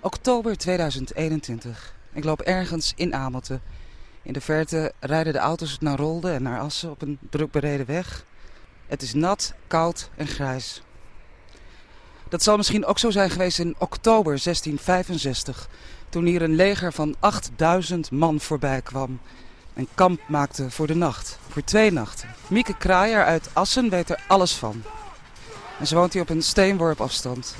Oktober 0.00 0.56
2021. 0.56 1.94
Ik 2.12 2.24
loop 2.24 2.40
ergens 2.40 2.92
in 2.96 3.14
Amelte. 3.14 3.60
In 4.22 4.32
de 4.32 4.40
verte 4.40 4.92
rijden 5.00 5.32
de 5.32 5.38
auto's 5.38 5.78
naar 5.80 5.98
Rolde 5.98 6.30
en 6.30 6.42
naar 6.42 6.60
Assen 6.60 6.90
op 6.90 7.02
een 7.02 7.18
druk 7.30 7.50
bereden 7.50 7.86
weg. 7.86 8.24
Het 8.86 9.02
is 9.02 9.14
nat, 9.14 9.54
koud 9.66 10.10
en 10.16 10.26
grijs. 10.26 10.82
Dat 12.28 12.42
zal 12.42 12.56
misschien 12.56 12.84
ook 12.84 12.98
zo 12.98 13.10
zijn 13.10 13.30
geweest 13.30 13.58
in 13.58 13.74
oktober 13.78 14.40
1665, 14.42 15.68
toen 16.08 16.24
hier 16.24 16.42
een 16.42 16.54
leger 16.54 16.92
van 16.92 17.14
8000 17.18 18.10
man 18.10 18.40
voorbij 18.40 18.82
kwam 18.82 19.20
en 19.74 19.88
kamp 19.94 20.20
maakte 20.28 20.70
voor 20.70 20.86
de 20.86 20.96
nacht, 20.96 21.38
voor 21.48 21.64
twee 21.64 21.92
nachten. 21.92 22.28
Mieke 22.48 22.76
Kraaier 22.76 23.24
uit 23.24 23.48
Assen 23.52 23.90
weet 23.90 24.10
er 24.10 24.24
alles 24.26 24.54
van. 24.54 24.82
En 25.78 25.86
ze 25.86 25.94
woont 25.94 26.12
hier 26.12 26.22
op 26.22 26.28
een 26.28 26.42
steenworp 26.42 27.00
afstand. 27.00 27.56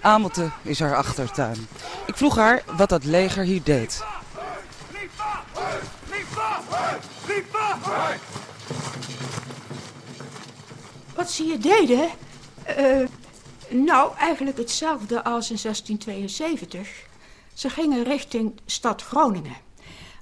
Amelte 0.00 0.50
is 0.62 0.80
haar 0.80 0.96
achtertuin. 0.96 1.68
Ik 2.06 2.16
vroeg 2.16 2.36
haar 2.36 2.62
wat 2.76 2.88
dat 2.88 3.04
leger 3.04 3.44
hier 3.44 3.62
deed. 3.62 4.04
Wat 11.14 11.30
ze 11.30 11.42
hier 11.42 11.60
deden? 11.60 12.08
Eh, 12.62 13.06
nou, 13.68 14.16
eigenlijk 14.16 14.58
hetzelfde 14.58 15.24
als 15.24 15.50
in 15.50 15.58
1672. 15.62 16.88
Ze 17.54 17.70
gingen 17.70 18.04
richting 18.04 18.60
stad 18.66 19.02
Groningen. 19.02 19.56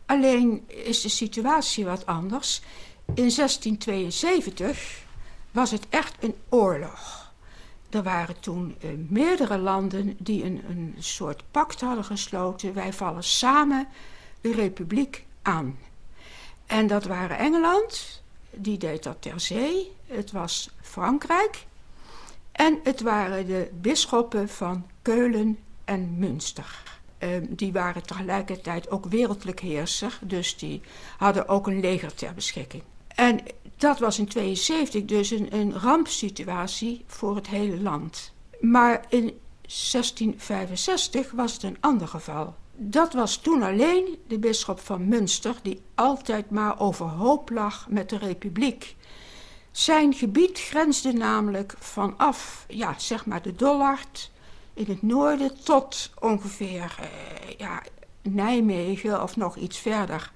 Alleen 0.07 0.65
is 0.67 1.01
de 1.01 1.09
situatie 1.09 1.85
wat 1.85 2.07
anders. 2.07 2.61
In 3.07 3.31
1672 3.31 5.03
was 5.51 5.71
het 5.71 5.87
echt 5.89 6.15
een 6.21 6.35
oorlog. 6.49 7.28
Er 7.91 8.03
waren 8.03 8.41
toen 8.41 8.77
eh, 8.81 8.91
meerdere 9.09 9.59
landen 9.59 10.17
die 10.19 10.45
een, 10.45 10.63
een 10.69 10.95
soort 10.99 11.43
pact 11.51 11.81
hadden 11.81 12.05
gesloten. 12.05 12.75
Wij 12.75 12.93
vallen 12.93 13.25
samen 13.25 13.89
de 14.41 14.53
republiek 14.53 15.25
aan. 15.43 15.79
En 16.67 16.87
dat 16.87 17.05
waren 17.05 17.39
Engeland, 17.39 18.23
die 18.51 18.79
deed 18.79 19.03
dat 19.03 19.17
ter 19.19 19.41
zee. 19.41 19.93
Het 20.07 20.33
was 20.33 20.71
Frankrijk. 20.81 21.67
En 22.53 22.79
het 22.83 23.01
waren 23.01 23.47
de 23.47 23.71
bisschoppen 23.81 24.49
van 24.49 24.87
Keulen 25.03 25.59
en 25.85 26.19
Münster. 26.19 26.83
Ehm, 27.19 27.45
die 27.49 27.73
waren 27.73 28.03
tegelijkertijd 28.03 28.91
ook 28.91 29.07
wereldlijk 29.07 29.61
heerser, 29.61 30.19
dus 30.23 30.57
die 30.57 30.81
hadden 31.17 31.49
ook 31.49 31.67
een 31.67 31.81
leger 31.81 32.15
ter 32.15 32.35
beschikking. 32.35 32.83
En 33.19 33.41
dat 33.77 33.99
was 33.99 34.19
in 34.19 34.27
72 34.27 35.05
dus 35.05 35.31
een, 35.31 35.55
een 35.55 35.73
rampsituatie 35.73 37.05
voor 37.07 37.37
het 37.37 37.47
hele 37.47 37.81
land. 37.81 38.33
Maar 38.61 39.05
in 39.09 39.39
1665 39.61 41.31
was 41.31 41.53
het 41.53 41.63
een 41.63 41.77
ander 41.81 42.09
geval. 42.09 42.55
Dat 42.77 43.13
was 43.13 43.37
toen 43.37 43.63
alleen 43.63 44.19
de 44.27 44.39
bisschop 44.39 44.81
van 44.81 45.09
Münster, 45.09 45.55
die 45.63 45.81
altijd 45.95 46.51
maar 46.51 46.81
overhoop 46.81 47.51
lag 47.51 47.87
met 47.89 48.09
de 48.09 48.19
republiek. 48.19 48.97
Zijn 49.71 50.15
gebied 50.15 50.59
grensde 50.59 51.13
namelijk 51.13 51.75
vanaf, 51.79 52.65
ja, 52.69 52.99
zeg 52.99 53.27
maar 53.27 53.43
de 53.43 53.55
Dollard 53.55 54.31
in 54.75 54.87
het 54.89 55.03
noorden 55.03 55.63
tot 55.65 56.11
ongeveer 56.21 56.97
eh, 57.01 57.09
ja, 57.59 57.83
Nijmegen 58.23 59.23
of 59.23 59.37
nog 59.37 59.57
iets 59.57 59.79
verder. 59.79 60.33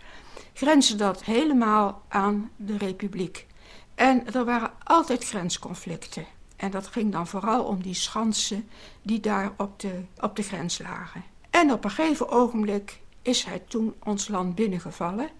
Grensde 0.53 0.97
dat 0.97 1.25
helemaal 1.25 2.03
aan 2.09 2.51
de 2.57 2.77
republiek. 2.77 3.47
En 3.95 4.33
er 4.33 4.45
waren 4.45 4.71
altijd 4.85 5.25
grensconflicten. 5.25 6.27
En 6.57 6.71
dat 6.71 6.87
ging 6.87 7.13
dan 7.13 7.27
vooral 7.27 7.65
om 7.65 7.83
die 7.83 7.95
schansen 7.95 8.69
die 9.03 9.21
daar 9.21 9.53
op 9.57 9.81
de, 9.81 10.03
op 10.21 10.37
de 10.37 10.43
grens 10.43 10.79
lagen. 10.79 11.25
En 11.51 11.73
op 11.73 11.85
een 11.85 11.91
gegeven 11.91 12.29
ogenblik 12.29 13.01
is 13.23 13.45
hij 13.45 13.59
toen 13.59 13.95
ons 14.05 14.29
land 14.29 14.55
binnengevallen. 14.55 15.31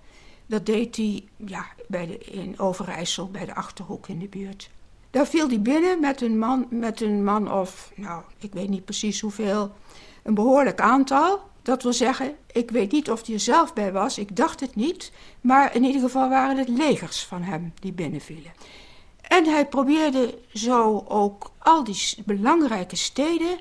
Dat 0.47 0.67
deed 0.67 0.97
hij 0.97 1.25
ja, 1.37 1.67
bij 1.89 2.07
de, 2.07 2.19
in 2.19 2.59
Overijssel, 2.59 3.31
bij 3.31 3.45
de 3.45 3.55
Achterhoek 3.55 4.09
in 4.09 4.19
de 4.19 4.29
buurt. 4.29 4.71
Daar 5.11 5.27
viel 5.27 5.49
hij 5.49 5.61
binnen 5.61 6.01
met 6.01 6.21
een 6.21 6.39
man, 6.39 6.67
met 6.71 7.01
een 7.01 7.25
man 7.25 7.53
of, 7.53 7.93
nou, 7.95 8.23
ik 8.39 8.53
weet 8.53 8.69
niet 8.69 8.85
precies 8.85 9.21
hoeveel, 9.21 9.73
een 10.23 10.35
behoorlijk 10.35 10.81
aantal. 10.81 11.51
Dat 11.63 11.83
wil 11.83 11.93
zeggen, 11.93 12.37
ik 12.53 12.71
weet 12.71 12.93
niet 12.93 13.11
of 13.11 13.27
hij 13.27 13.35
er 13.35 13.41
zelf 13.41 13.73
bij 13.73 13.93
was, 13.93 14.19
ik 14.19 14.37
dacht 14.37 14.61
het 14.61 14.75
niet. 14.75 15.13
Maar 15.41 15.75
in 15.75 15.85
ieder 15.85 16.01
geval 16.01 16.29
waren 16.29 16.57
het 16.57 16.69
legers 16.69 17.25
van 17.25 17.43
hem 17.43 17.73
die 17.81 17.93
binnenvielen. 17.93 18.53
En 19.21 19.45
hij 19.45 19.67
probeerde 19.67 20.39
zo 20.53 21.05
ook 21.09 21.51
al 21.59 21.85
die 21.85 22.15
belangrijke 22.25 22.97
steden 22.97 23.59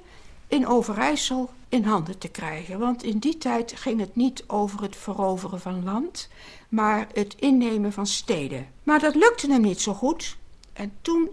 in 0.48 0.68
Overijssel 0.68 1.50
in 1.70 1.84
handen 1.84 2.18
te 2.18 2.28
krijgen. 2.28 2.80
Want 2.80 3.04
in 3.04 3.18
die 3.18 3.38
tijd 3.38 3.74
ging 3.76 4.00
het 4.00 4.16
niet 4.16 4.44
over 4.48 4.82
het 4.82 4.96
veroveren 4.96 5.60
van 5.60 5.84
land, 5.84 6.30
maar 6.70 7.08
het 7.14 7.36
innemen 7.40 7.94
van 7.94 8.08
steden. 8.08 8.68
Maar 8.84 9.00
dat 9.00 9.16
lukte 9.16 9.52
hem 9.52 9.62
niet 9.62 9.82
zo 9.82 9.94
goed. 9.94 10.38
En 10.74 10.92
toen 11.02 11.30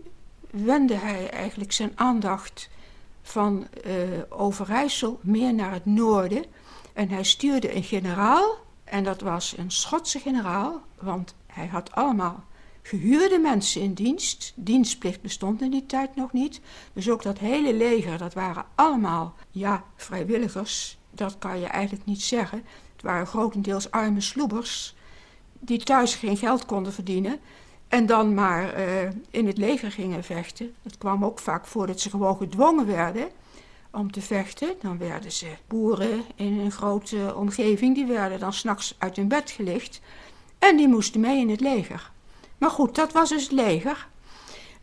wendde 0.50 0.94
hij 0.94 1.30
eigenlijk 1.30 1.72
zijn 1.72 1.92
aandacht 1.94 2.68
van 3.22 3.66
uh, 3.86 3.92
Overijssel 4.28 5.18
meer 5.22 5.54
naar 5.54 5.72
het 5.72 5.86
noorden. 5.86 6.44
En 6.98 7.09
hij 7.09 7.22
stuurde 7.22 7.75
een 7.75 7.82
generaal, 7.82 8.56
en 8.84 9.04
dat 9.04 9.20
was 9.20 9.54
een 9.56 9.70
Schotse 9.70 10.19
generaal, 10.19 10.81
want 11.00 11.34
hij 11.47 11.66
had 11.66 11.92
allemaal 11.92 12.44
gehuurde 12.82 13.38
mensen 13.38 13.81
in 13.81 13.92
dienst. 13.92 14.53
Dienstplicht 14.56 15.20
bestond 15.22 15.62
in 15.62 15.70
die 15.70 15.87
tijd 15.87 16.16
nog 16.16 16.32
niet. 16.32 16.60
Dus 16.92 17.10
ook 17.10 17.22
dat 17.22 17.38
hele 17.38 17.75
leger, 17.75 18.19
dat 18.19 18.34
waren 18.34 18.64
allemaal, 18.75 19.34
ja, 19.50 19.84
vrijwilligers. 19.97 20.98
Dat 21.10 21.38
kan 21.38 21.60
je 21.60 21.66
eigenlijk 21.66 22.04
niet 22.04 22.22
zeggen. 22.22 22.64
Het 22.92 23.03
waren 23.03 23.26
grotendeels 23.26 23.91
arme 23.91 24.20
sloebers 24.20 24.94
die 25.53 25.82
thuis 25.82 26.14
geen 26.14 26.37
geld 26.37 26.66
konden 26.66 26.92
verdienen. 26.92 27.38
En 27.88 28.06
dan 28.06 28.34
maar 28.34 28.78
uh, 28.78 29.10
in 29.31 29.47
het 29.47 29.58
leger 29.58 29.92
gingen 29.92 30.25
vechten. 30.25 30.75
Het 30.82 30.98
kwam 30.98 31.25
ook 31.25 31.38
vaak 31.38 31.66
voor 31.66 31.87
dat 31.87 32.00
ze 32.00 32.10
gewoon 32.10 32.37
gedwongen 32.37 32.87
werden 32.87 33.28
om 33.93 34.10
te 34.12 34.21
vechten. 34.21 34.75
Dan 34.81 34.99
werden 34.99 35.32
ze 35.32 35.47
boeren 35.66 36.25
in 36.34 36.59
een 36.59 36.72
grote 36.72 37.34
omgeving. 37.37 37.94
Die 37.94 38.06
werden 38.06 38.38
dan 38.38 38.53
s'nachts 38.53 38.94
uit 38.99 39.16
hun 39.16 39.28
bed 39.28 39.50
gelicht. 39.50 40.00
En 40.59 40.76
die 40.76 40.88
moesten 40.88 41.21
mee 41.21 41.41
in 41.41 41.50
het 41.50 41.60
leger. 41.60 42.10
Maar 42.59 42.71
goed, 42.71 42.94
dat 42.94 43.12
was 43.12 43.28
dus 43.28 43.43
het 43.43 43.53
leger. 43.53 44.09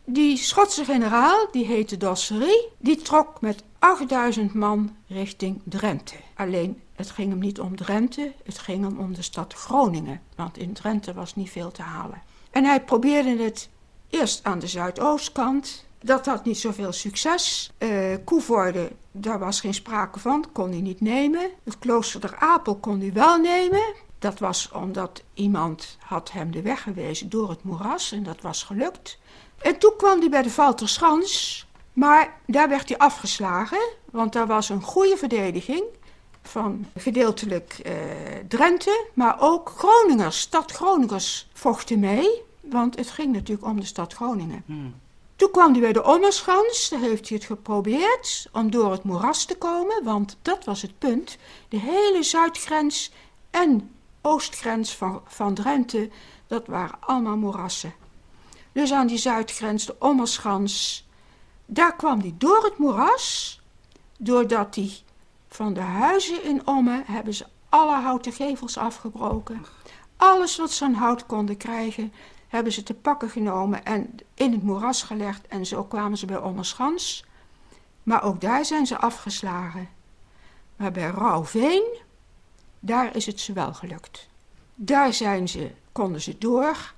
Die 0.04 0.36
Schotse 0.36 0.84
generaal, 0.84 1.48
die 1.52 1.66
heette 1.66 1.96
Dossery, 1.96 2.68
die 2.78 2.96
trok 2.96 3.40
met 3.40 3.62
8000 3.78 4.54
man 4.54 4.96
richting 5.06 5.60
Drenthe. 5.64 6.16
Alleen, 6.34 6.80
het 6.92 7.10
ging 7.10 7.30
hem 7.30 7.38
niet 7.38 7.60
om 7.60 7.76
Drenthe, 7.76 8.32
het 8.44 8.58
ging 8.58 8.84
hem 8.84 8.98
om 8.98 9.14
de 9.14 9.22
stad 9.22 9.52
Groningen. 9.52 10.20
Want 10.36 10.58
in 10.58 10.72
Drenthe 10.72 11.14
was 11.14 11.34
niet 11.34 11.50
veel 11.50 11.70
te 11.70 11.82
halen. 11.82 12.22
En 12.50 12.64
hij 12.64 12.84
probeerde 12.84 13.42
het 13.42 13.68
eerst 14.10 14.44
aan 14.44 14.58
de 14.58 14.66
zuidoostkant. 14.66 15.85
Dat 16.00 16.26
had 16.26 16.44
niet 16.44 16.58
zoveel 16.58 16.92
succes. 16.92 17.72
Uh, 17.78 18.16
Koevoorde, 18.24 18.92
daar 19.12 19.38
was 19.38 19.60
geen 19.60 19.74
sprake 19.74 20.18
van, 20.18 20.44
kon 20.52 20.70
hij 20.70 20.80
niet 20.80 21.00
nemen. 21.00 21.50
Het 21.64 21.78
klooster 21.78 22.20
der 22.20 22.36
Apel 22.36 22.76
kon 22.76 23.00
hij 23.00 23.12
wel 23.12 23.38
nemen. 23.38 23.94
Dat 24.18 24.38
was 24.38 24.70
omdat 24.72 25.22
iemand 25.34 25.96
had 26.00 26.32
hem 26.32 26.50
de 26.50 26.62
weg 26.62 26.82
gewezen 26.82 27.28
door 27.28 27.50
het 27.50 27.62
moeras 27.64 28.12
en 28.12 28.22
dat 28.22 28.40
was 28.40 28.62
gelukt. 28.62 29.18
En 29.58 29.78
toen 29.78 29.92
kwam 29.96 30.20
hij 30.20 30.28
bij 30.28 30.42
de 30.42 30.50
Valterschans, 30.50 31.66
maar 31.92 32.40
daar 32.46 32.68
werd 32.68 32.88
hij 32.88 32.98
afgeslagen, 32.98 33.88
want 34.10 34.32
daar 34.32 34.46
was 34.46 34.68
een 34.68 34.82
goede 34.82 35.16
verdediging 35.16 35.84
van 36.42 36.86
gedeeltelijk 36.96 37.80
uh, 37.86 37.92
Drenthe, 38.48 39.06
maar 39.14 39.36
ook 39.40 39.72
Groningers, 39.76 40.40
stad 40.40 40.72
Groningers 40.72 41.48
vochten 41.52 41.98
mee, 41.98 42.42
want 42.60 42.96
het 42.96 43.10
ging 43.10 43.32
natuurlijk 43.32 43.66
om 43.66 43.80
de 43.80 43.86
stad 43.86 44.14
Groningen. 44.14 44.62
Hmm. 44.66 44.94
Toen 45.36 45.50
kwam 45.50 45.72
hij 45.72 45.80
bij 45.80 45.92
de 45.92 46.04
Ommerschans, 46.04 46.88
daar 46.88 47.00
heeft 47.00 47.28
hij 47.28 47.36
het 47.36 47.46
geprobeerd 47.46 48.46
om 48.52 48.70
door 48.70 48.92
het 48.92 49.02
moeras 49.02 49.44
te 49.44 49.56
komen, 49.56 50.04
want 50.04 50.36
dat 50.42 50.64
was 50.64 50.82
het 50.82 50.98
punt. 50.98 51.36
De 51.68 51.78
hele 51.78 52.22
zuidgrens 52.22 53.12
en 53.50 53.90
oostgrens 54.20 54.94
van, 54.94 55.22
van 55.26 55.54
Drenthe, 55.54 56.10
dat 56.46 56.66
waren 56.66 56.98
allemaal 57.00 57.36
moerassen. 57.36 57.94
Dus 58.72 58.92
aan 58.92 59.06
die 59.06 59.18
zuidgrens, 59.18 59.86
de 59.86 59.96
Ommerschans, 59.98 61.06
daar 61.66 61.96
kwam 61.96 62.20
hij 62.20 62.34
door 62.38 62.64
het 62.64 62.78
moeras, 62.78 63.60
doordat 64.18 64.74
hij 64.74 64.92
van 65.48 65.72
de 65.72 65.80
huizen 65.80 66.44
in 66.44 66.66
Omme 66.66 67.02
hebben 67.06 67.34
ze 67.34 67.46
alle 67.68 67.96
houten 68.00 68.32
gevels 68.32 68.76
afgebroken. 68.76 69.66
Alles 70.16 70.56
wat 70.56 70.70
ze 70.70 70.84
aan 70.84 70.94
hout 70.94 71.26
konden 71.26 71.56
krijgen, 71.56 72.12
hebben 72.56 72.74
ze 72.74 72.82
te 72.82 72.94
pakken 72.94 73.30
genomen 73.30 73.84
en 73.84 74.14
in 74.34 74.52
het 74.52 74.62
moeras 74.62 75.02
gelegd 75.02 75.46
en 75.46 75.66
zo 75.66 75.84
kwamen 75.84 76.18
ze 76.18 76.26
bij 76.26 76.36
Ommerschans. 76.36 77.24
Maar 78.02 78.22
ook 78.22 78.40
daar 78.40 78.64
zijn 78.64 78.86
ze 78.86 78.98
afgeslagen. 78.98 79.88
Maar 80.76 80.92
bij 80.92 81.10
Rauwveen, 81.10 81.98
daar 82.80 83.16
is 83.16 83.26
het 83.26 83.40
ze 83.40 83.52
wel 83.52 83.74
gelukt. 83.74 84.28
Daar 84.74 85.12
zijn 85.12 85.48
ze, 85.48 85.70
konden 85.92 86.20
ze 86.20 86.38
door. 86.38 86.94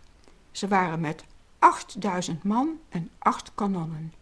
Ze 0.51 0.69
waren 0.69 1.01
met 1.01 1.25
8000 1.59 2.43
man 2.43 2.79
en 2.89 3.11
acht 3.19 3.51
kanonnen. 3.55 4.13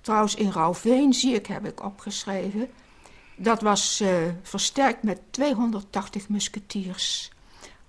Trouwens, 0.00 0.34
in 0.34 0.50
Rauwveen 0.50 1.12
zie 1.12 1.34
ik, 1.34 1.46
heb 1.46 1.66
ik 1.66 1.82
opgeschreven. 1.82 2.70
Dat 3.36 3.60
was 3.60 4.00
uh, 4.00 4.08
versterkt 4.42 5.02
met 5.02 5.20
280 5.30 6.28
musketiers. 6.28 7.32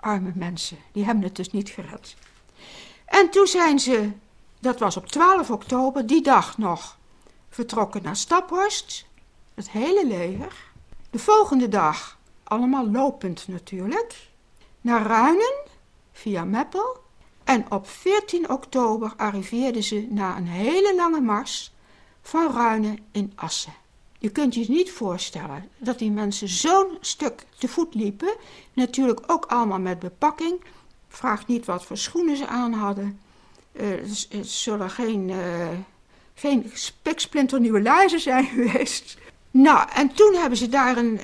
Arme 0.06 0.32
mensen, 0.36 0.78
die 0.92 1.06
hebben 1.06 1.24
het 1.24 1.36
dus 1.36 1.52
niet 1.52 1.70
gered. 1.70 2.16
En 3.06 3.30
toen 3.30 3.48
zijn 3.48 3.80
ze, 3.80 4.12
dat 4.60 4.80
was 4.80 4.98
op 4.98 5.08
12 5.08 5.52
oktober, 5.52 6.08
die 6.08 6.22
dag 6.22 6.58
nog, 6.58 6.98
vertrokken 7.50 8.04
naar 8.04 8.16
Staphorst. 8.16 9.06
Het 9.54 9.72
hele 9.72 10.08
leger. 10.08 10.72
De 11.10 11.20
volgende 11.20 11.68
dag, 11.68 12.18
allemaal 12.44 12.92
lopend 12.92 13.48
natuurlijk, 13.48 14.30
naar 14.82 15.06
Ruinen 15.06 15.54
via 16.12 16.44
Meppel. 16.44 16.98
En 17.44 17.72
op 17.72 17.88
14 17.90 18.50
oktober 18.50 19.14
arriveerden 19.18 19.84
ze 19.84 20.08
na 20.10 20.38
een 20.38 20.48
hele 20.48 20.96
lange 20.96 21.22
mars 21.22 21.74
van 22.22 22.52
Ruinen 22.52 23.00
in 23.12 23.32
Assen. 23.36 23.74
Je 24.26 24.32
kunt 24.32 24.56
je 24.56 24.66
niet 24.68 24.92
voorstellen 24.92 25.70
dat 25.78 26.00
die 26.00 26.12
mensen 26.12 26.48
zo'n 26.48 26.98
stuk 27.00 27.46
te 27.58 27.68
voet 27.68 27.94
liepen. 27.94 28.36
Natuurlijk 28.74 29.24
ook 29.28 29.46
allemaal 29.46 29.80
met 29.80 30.00
bepakking. 30.00 30.64
Vraag 31.08 31.48
niet 31.48 31.66
wat 31.66 31.86
voor 31.86 31.98
schoenen 31.98 32.38
ze 32.38 32.48
aan 32.48 32.74
hadden. 32.74 33.20
Uh, 33.72 33.88
het 34.30 34.48
zullen 34.48 34.90
geen, 34.90 35.30
uh, 35.30 35.68
geen 36.34 36.72
spiksplinternieuwe 36.74 37.82
luizen 37.82 38.20
zijn 38.20 38.46
geweest. 38.56 39.18
Nou, 39.52 39.90
en 39.94 40.14
toen 40.14 40.34
hebben 40.34 40.58
ze 40.58 40.70
daar 40.70 40.98
een, 40.98 41.20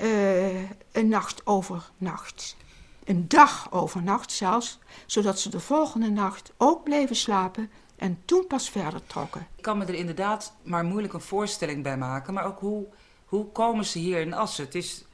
een 0.92 1.08
nacht 1.08 1.42
overnacht. 1.46 2.56
Een 3.04 3.28
dag 3.28 3.72
overnacht 3.72 4.32
zelfs, 4.32 4.80
zodat 5.06 5.40
ze 5.40 5.50
de 5.50 5.60
volgende 5.60 6.10
nacht 6.10 6.52
ook 6.58 6.84
bleven 6.84 7.16
slapen 7.16 7.72
en 8.02 8.22
toen 8.26 8.48
pas 8.48 8.70
verder 8.70 9.06
trokken. 9.08 9.48
Ik 9.56 9.64
kan 9.64 9.78
me 9.78 9.86
er 9.86 9.94
inderdaad 9.94 10.54
maar 10.64 10.84
moeilijk 10.84 11.14
een 11.14 11.22
voorstelling 11.22 11.84
bij 11.84 11.98
maken, 11.98 12.34
maar 12.34 12.46
ook 12.46 12.60
hoe, 12.60 12.86
hoe 13.26 13.46
komen 13.46 13.86
ze 13.86 14.00
hier 14.00 14.20
in 14.20 14.34
Assen? 14.34 14.66
Het 14.66 14.76
is, 14.76 15.06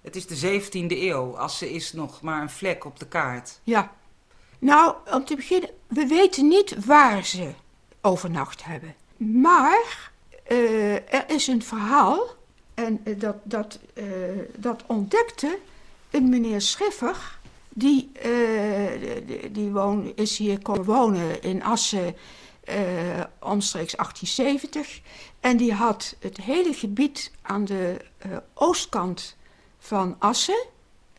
het 0.00 0.16
is 0.16 0.26
de 0.26 0.60
17e 0.60 0.70
eeuw. 0.88 1.36
Assen 1.36 1.70
is 1.70 1.92
nog 1.92 2.20
maar 2.20 2.42
een 2.42 2.50
vlek 2.50 2.84
op 2.84 2.98
de 2.98 3.06
kaart. 3.06 3.60
Ja. 3.62 3.92
Nou, 4.58 4.94
om 5.12 5.24
te 5.24 5.36
beginnen, 5.36 5.70
we 5.86 6.06
weten 6.06 6.48
niet 6.48 6.84
waar 6.84 7.24
ze 7.24 7.50
overnacht 8.00 8.64
hebben. 8.64 8.94
Maar 9.16 10.10
uh, 10.48 10.94
er 10.94 11.24
is 11.26 11.46
een 11.46 11.62
verhaal, 11.62 12.26
en 12.74 13.00
uh, 13.04 13.20
dat, 13.20 13.36
dat, 13.42 13.78
uh, 13.94 14.04
dat 14.56 14.82
ontdekte 14.86 15.58
een 16.10 16.28
meneer 16.28 16.60
Schiffer 16.60 17.35
die, 17.78 18.10
uh, 18.26 18.90
die, 19.52 19.70
woon, 19.70 20.12
is 20.14 20.36
hier 20.36 20.62
komen 20.62 20.84
wonen 20.84 21.42
in 21.42 21.62
Assen 21.62 22.16
uh, 22.68 23.24
omstreeks 23.40 23.96
1870. 23.96 25.00
En 25.40 25.56
die 25.56 25.72
had 25.72 26.16
het 26.18 26.36
hele 26.36 26.72
gebied 26.72 27.32
aan 27.42 27.64
de 27.64 28.04
uh, 28.26 28.36
oostkant 28.54 29.36
van 29.78 30.16
Assen, 30.18 30.66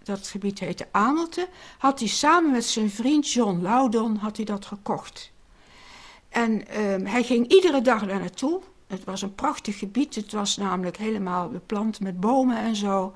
dat 0.04 0.28
gebied 0.28 0.60
heette 0.60 0.88
Amelte, 0.92 1.48
had 1.78 2.00
hij 2.00 2.08
samen 2.08 2.52
met 2.52 2.66
zijn 2.66 2.90
vriend 2.90 3.32
John 3.32 3.62
Loudon 3.62 4.16
had 4.16 4.36
hij 4.36 4.46
dat 4.46 4.66
gekocht. 4.66 5.32
En 6.30 6.82
um, 6.82 7.06
hij 7.06 7.24
ging 7.24 7.48
iedere 7.48 7.82
dag 7.82 8.06
daar 8.06 8.20
naartoe. 8.20 8.62
Het 8.88 9.04
was 9.04 9.22
een 9.22 9.36
prachtig 9.36 9.78
gebied. 9.78 10.16
Het 10.16 10.32
was 10.32 10.58
namelijk 10.58 10.98
helemaal 10.98 11.50
beplant 11.50 12.00
met 12.00 12.20
bomen 12.20 12.58
en 12.58 12.76
zo. 12.76 13.14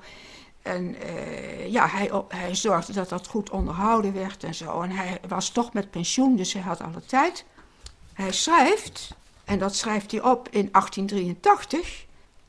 En 0.62 0.96
uh, 1.04 1.68
ja, 1.72 1.88
hij, 1.88 2.10
hij 2.28 2.54
zorgde 2.54 2.92
dat 2.92 3.08
dat 3.08 3.26
goed 3.26 3.50
onderhouden 3.50 4.12
werd 4.12 4.44
en 4.44 4.54
zo. 4.54 4.80
En 4.82 4.90
hij 4.90 5.20
was 5.28 5.48
toch 5.48 5.72
met 5.72 5.90
pensioen, 5.90 6.36
dus 6.36 6.52
hij 6.52 6.62
had 6.62 6.80
alle 6.80 7.04
tijd. 7.06 7.44
Hij 8.12 8.32
schrijft, 8.32 9.14
en 9.44 9.58
dat 9.58 9.76
schrijft 9.76 10.10
hij 10.10 10.22
op 10.22 10.48
in 10.48 10.68
1883, 10.72 12.06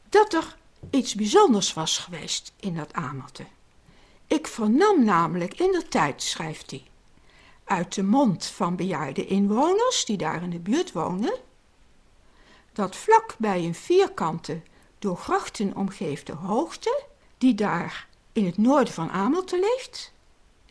dat 0.10 0.34
er 0.34 0.56
iets 0.90 1.16
bijzonders 1.16 1.74
was 1.74 1.98
geweest 1.98 2.54
in 2.60 2.76
dat 2.76 2.94
Amelte. 2.94 3.46
Ik 4.28 4.48
vernam 4.48 5.04
namelijk 5.04 5.60
in 5.60 5.72
de 5.72 5.88
tijd, 5.88 6.24
schrijft 6.24 6.72
hij, 6.72 6.84
uit 7.64 7.96
de 7.96 8.04
mond 8.04 8.46
van 8.46 8.76
bejaarde 8.76 9.26
inwoners 9.26 10.06
die 10.06 10.18
daar 10.18 10.44
in 10.44 10.50
de 10.50 10.60
buurt 10.60 10.92
woonden, 10.92 11.34
dat 12.74 12.96
vlak 12.96 13.36
bij 13.38 13.64
een 13.64 13.76
vierkante, 13.76 14.62
door 15.00 15.18
grachten 15.18 15.76
omgeefde 15.76 16.34
hoogte 16.34 17.04
die 17.44 17.56
daar 17.56 18.08
in 18.32 18.46
het 18.46 18.58
noorden 18.58 18.94
van 18.94 19.10
Amelte 19.10 19.60
ligt, 19.60 20.12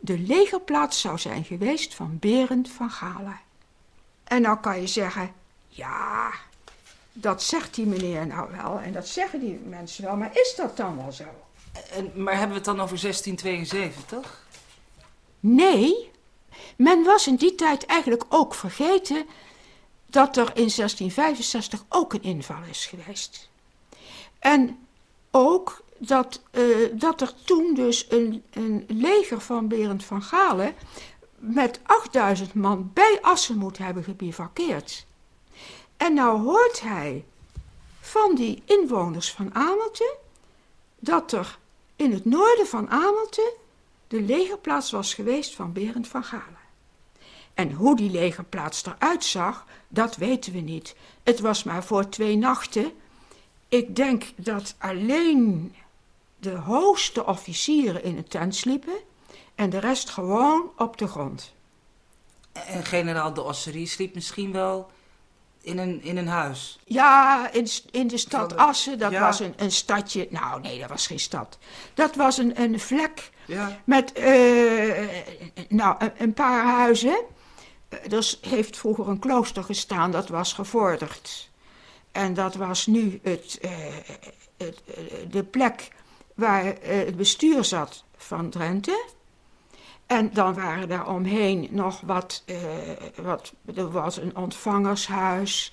de 0.00 0.19
legerplaats 0.19 1.00
zou 1.00 1.19
zijn 1.19 1.44
geweest 1.44 1.94
van 1.94 2.19
Berend 2.19 2.70
van 2.70 2.90
Galen. 2.90 3.40
En 4.24 4.42
nou 4.42 4.58
kan 4.58 4.80
je 4.80 4.86
zeggen, 4.86 5.34
ja, 5.69 6.30
dat 7.12 7.42
zegt 7.42 7.74
die 7.74 7.86
meneer 7.86 8.26
nou 8.26 8.50
wel 8.50 8.80
en 8.80 8.92
dat 8.92 9.08
zeggen 9.08 9.40
die 9.40 9.58
mensen 9.58 10.04
wel, 10.04 10.16
maar 10.16 10.30
is 10.32 10.54
dat 10.56 10.76
dan 10.76 10.96
wel 10.96 11.12
zo? 11.12 11.24
En, 11.90 12.12
maar 12.22 12.32
hebben 12.32 12.50
we 12.50 12.54
het 12.54 12.64
dan 12.64 12.80
over 12.80 13.00
1672? 13.00 14.46
Nee, 15.40 16.10
men 16.76 17.04
was 17.04 17.26
in 17.26 17.36
die 17.36 17.54
tijd 17.54 17.86
eigenlijk 17.86 18.24
ook 18.28 18.54
vergeten 18.54 19.26
dat 20.06 20.36
er 20.36 20.46
in 20.46 20.70
1665 20.74 21.84
ook 21.88 22.12
een 22.12 22.22
inval 22.22 22.62
is 22.70 22.86
geweest. 22.86 23.48
En 24.38 24.86
ook 25.30 25.82
dat, 26.06 26.43
uh, 26.52 26.88
dat 26.93 27.20
er 27.20 27.34
toen 27.44 27.75
dus 27.75 28.06
een, 28.08 28.43
een 28.50 28.84
leger 28.88 29.40
van 29.40 29.69
Berend 29.69 30.04
van 30.04 30.22
Galen 30.22 30.75
met 31.38 31.81
8000 31.82 32.54
man 32.54 32.90
bij 32.94 33.19
Assen 33.20 33.56
moet 33.56 33.78
hebben 33.78 34.04
gebivakkeerd. 34.04 35.06
En 35.96 36.14
nou 36.14 36.40
hoort 36.40 36.81
hij 36.81 37.25
van 38.00 38.34
die 38.34 38.62
inwoners 38.64 39.32
van 39.32 39.54
Amelte 39.54 40.16
dat 40.99 41.32
er 41.32 41.58
in 41.96 42.12
het 42.12 42.25
noorden 42.25 42.66
van 42.66 42.90
Amelte 42.90 43.55
de 44.08 44.20
legerplaats 44.20 44.90
was 44.90 45.14
geweest 45.14 45.55
van 45.55 45.72
Berend 45.72 46.08
van 46.08 46.25
Galen. 46.25 46.60
En 47.55 47.72
hoe 47.72 47.96
die 47.96 48.10
legerplaats 48.10 48.84
eruit 48.84 49.25
zag, 49.25 49.66
dat 49.88 50.16
weten 50.16 50.52
we 50.52 50.60
niet. 50.60 50.96
Het 51.22 51.40
was 51.40 51.62
maar 51.62 51.84
voor 51.84 52.08
twee 52.08 52.37
nachten. 52.37 52.93
Ik 53.69 53.96
denk 53.96 54.25
dat 54.37 54.75
alleen 54.78 55.75
de 56.42 56.50
hoogste 56.50 57.26
officieren 57.26 58.04
in 58.04 58.16
een 58.16 58.28
tent 58.28 58.54
sliepen 58.54 58.96
en 59.54 59.70
de 59.70 59.78
rest 59.78 60.10
gewoon 60.10 60.70
op 60.76 60.96
de 60.98 61.06
grond. 61.06 61.52
En 62.52 62.84
generaal 62.84 63.34
de 63.34 63.42
Osserie 63.42 63.86
sliep 63.86 64.14
misschien 64.14 64.52
wel 64.52 64.90
in 65.60 65.78
een, 65.78 66.02
in 66.02 66.16
een 66.16 66.28
huis? 66.28 66.78
Ja, 66.84 67.50
in, 67.52 67.66
in 67.90 68.06
de 68.06 68.16
stad 68.16 68.56
Assen, 68.56 68.98
dat 68.98 69.12
was 69.12 69.40
een, 69.40 69.54
een 69.56 69.72
stadje. 69.72 70.26
Nou, 70.31 70.60
nee, 70.60 70.81
dat 70.81 70.88
was 70.88 71.06
geen 71.06 71.20
stad. 71.20 71.58
Dat 71.94 72.17
was 72.17 72.38
een, 72.38 72.60
een 72.60 72.81
vlek 72.81 73.31
ja. 73.46 73.81
met 73.84 74.19
uh, 74.19 75.08
nou, 75.69 75.96
een, 75.98 76.12
een, 76.19 76.34
paar 76.34 76.64
huizen. 76.64 77.24
Er 77.88 78.36
heeft 78.40 78.76
vroeger 78.76 79.08
een 79.08 79.19
klooster 79.19 79.64
gestaan, 79.64 80.10
dat 80.10 80.28
was 80.28 80.52
gevorderd. 80.52 81.50
En 82.12 82.34
dat 82.34 82.55
was 82.55 82.86
nu 82.86 83.20
het, 83.22 83.58
uh, 83.62 83.70
het, 84.56 84.82
de 85.31 85.44
plek 85.44 85.90
waar 86.34 86.65
uh, 86.65 86.72
het 86.82 87.17
bestuur 87.17 87.65
zat 87.65 88.05
van 88.17 88.51
Drenthe. 88.51 89.05
En 90.06 90.31
dan 90.32 90.55
waren 90.55 90.89
daar 90.89 91.08
omheen 91.08 91.69
nog 91.70 92.01
wat, 92.01 92.43
uh, 92.46 92.56
wat 93.22 93.53
er 93.74 93.91
was 93.91 94.17
een 94.17 94.36
ontvangershuis. 94.36 95.72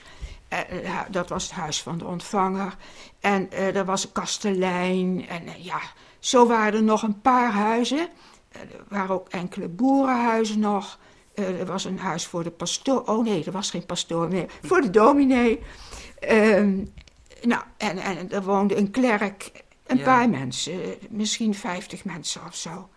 Uh, 0.54 1.00
dat 1.10 1.30
was 1.30 1.44
het 1.44 1.52
huis 1.52 1.82
van 1.82 1.98
de 1.98 2.06
ontvanger. 2.06 2.76
En 3.20 3.52
er 3.52 3.86
was 3.86 4.04
een 4.04 4.12
kastelein. 4.12 5.28
En 5.28 5.44
ja, 5.58 5.80
zo 6.20 6.48
waren 6.48 6.74
er 6.74 6.84
nog 6.84 7.02
een 7.02 7.22
paar 7.22 7.52
huizen. 7.52 8.08
er 8.52 8.84
waren 8.88 9.16
ook 9.16 9.30
enkele 9.30 9.68
boerenhuizen 9.68 10.60
nog. 10.60 11.00
er 11.34 11.66
was 11.66 11.86
een 11.86 12.00
huis 12.00 12.26
voor 12.26 12.44
de 12.44 12.52
pastoor. 12.52 13.02
Oh 13.06 13.24
nee, 13.24 13.44
er 13.44 13.52
was 13.52 13.70
geen 13.70 13.86
pastoor 13.86 14.28
meer. 14.28 14.52
Voor 14.62 14.82
de 14.82 14.90
dominee. 14.90 15.60
Ehm, 16.20 16.84
nou, 17.42 17.64
en, 17.78 17.98
en 17.98 18.32
er 18.32 18.44
woonde 18.44 18.78
een 18.78 18.92
klerk 18.92 19.52
een 19.90 20.02
paar 20.02 20.30
mensen, 20.30 20.74
misschien 21.10 21.56
vijftig 21.56 22.06
mensen 22.06 22.42
of 22.46 22.56
zo. 22.56 22.90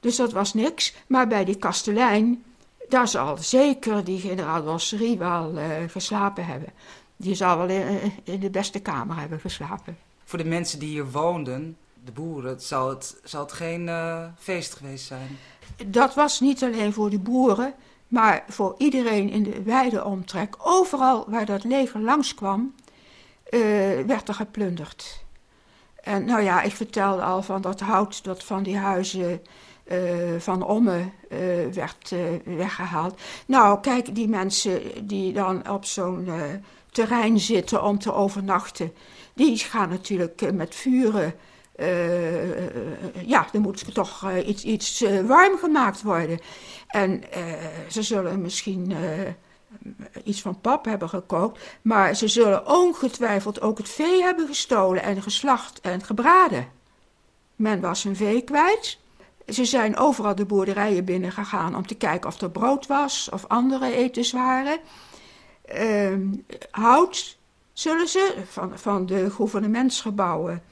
Dus 0.00 0.16
dat 0.16 0.32
was 0.32 0.54
niks. 0.54 0.94
Maar 1.06 1.26
bij 1.28 1.44
die 1.44 1.56
kastelein, 1.56 2.44
daar 2.88 3.08
zal 3.08 3.36
zeker 3.36 4.04
die 4.04 4.20
generaal 4.20 4.62
Rosserie 4.62 5.18
wel 5.18 5.54
uh, 5.54 5.64
geslapen 5.88 6.46
hebben. 6.46 6.68
Die 7.16 7.34
zal 7.34 7.58
wel 7.58 7.68
in, 7.68 8.12
in, 8.24 8.40
de 8.40 8.50
beste 8.50 8.80
kamer 8.80 9.16
hebben 9.16 9.40
geslapen. 9.40 9.98
Voor 10.24 10.38
de 10.38 10.44
mensen 10.44 10.78
die 10.78 10.88
hier 10.88 11.10
woonden, 11.10 11.76
de 12.04 12.12
boeren, 12.12 12.60
zal 12.60 12.88
het, 12.88 13.16
zal 13.24 13.40
het 13.40 13.52
geen 13.52 13.86
uh, 13.86 14.24
feest 14.38 14.74
geweest 14.74 15.06
zijn? 15.06 15.38
Dat 15.86 16.14
was 16.14 16.40
niet 16.40 16.62
alleen 16.62 16.92
voor 16.92 17.10
de 17.10 17.18
boeren, 17.18 17.74
maar 18.08 18.44
voor 18.48 18.74
iedereen 18.78 19.30
in 19.30 19.42
de 19.42 19.62
wijde 19.62 20.04
omtrek. 20.04 20.56
Overal 20.58 21.24
waar 21.28 21.46
dat 21.46 21.64
leger 21.64 22.00
langskwam, 22.00 22.74
uh, 23.50 23.60
werd 24.06 24.28
er 24.28 24.34
geplunderd. 24.34 25.23
En 26.04 26.24
nou 26.24 26.42
ja, 26.42 26.62
ik 26.62 26.72
vertelde 26.72 27.22
al 27.22 27.42
van 27.42 27.60
dat 27.60 27.80
hout 27.80 28.24
dat 28.24 28.44
van 28.44 28.62
die 28.62 28.76
huizen 28.76 29.40
uh, 29.92 29.98
van 30.38 30.62
Omme 30.62 30.98
uh, 30.98 31.38
werd 31.72 32.10
uh, 32.10 32.20
weggehaald. 32.56 33.20
Nou, 33.46 33.80
kijk, 33.80 34.14
die 34.14 34.28
mensen 34.28 35.06
die 35.06 35.32
dan 35.32 35.70
op 35.70 35.84
zo'n 35.84 36.28
terrein 36.90 37.38
zitten 37.38 37.82
om 37.82 37.98
te 37.98 38.12
overnachten. 38.12 38.92
Die 39.34 39.58
gaan 39.58 39.88
natuurlijk 39.88 40.42
eh, 40.42 40.50
met 40.50 40.74
vuren. 40.74 41.34
Ja, 43.26 43.46
er 43.52 43.60
moet 43.60 43.94
toch 43.94 44.30
iets, 44.46 44.64
iets 44.64 45.04
warm 45.26 45.58
gemaakt 45.58 46.02
worden. 46.02 46.38
En 46.86 47.22
ze 47.88 48.02
zullen 48.02 48.40
misschien 48.40 48.94
iets 50.24 50.42
van 50.42 50.60
pap 50.60 50.84
hebben 50.84 51.08
gekookt. 51.08 51.62
Maar 51.82 52.14
ze 52.14 52.28
zullen 52.28 52.68
ongetwijfeld 52.68 53.60
ook 53.60 53.78
het 53.78 53.88
vee 53.88 54.22
hebben 54.22 54.46
gestolen 54.46 55.02
en 55.02 55.22
geslacht 55.22 55.80
en 55.80 56.02
gebraden. 56.02 56.68
Men 57.56 57.80
was 57.80 58.02
hun 58.02 58.16
vee 58.16 58.42
kwijt. 58.42 58.98
Ze 59.48 59.64
zijn 59.64 59.96
overal 59.96 60.34
de 60.34 60.44
boerderijen 60.44 61.04
binnengegaan 61.04 61.76
om 61.76 61.86
te 61.86 61.94
kijken 61.94 62.28
of 62.28 62.40
er 62.40 62.50
brood 62.50 62.86
was 62.86 63.28
of 63.32 63.44
andere 63.48 63.94
etens 63.94 64.32
waren. 64.32 64.78
Ehm, 65.64 66.26
hout 66.70 67.36
zullen 67.72 68.08
ze, 68.08 68.34
van, 68.48 68.78
van 68.78 69.06
de 69.06 69.30
gouvernementsgebouwen, 69.30 70.62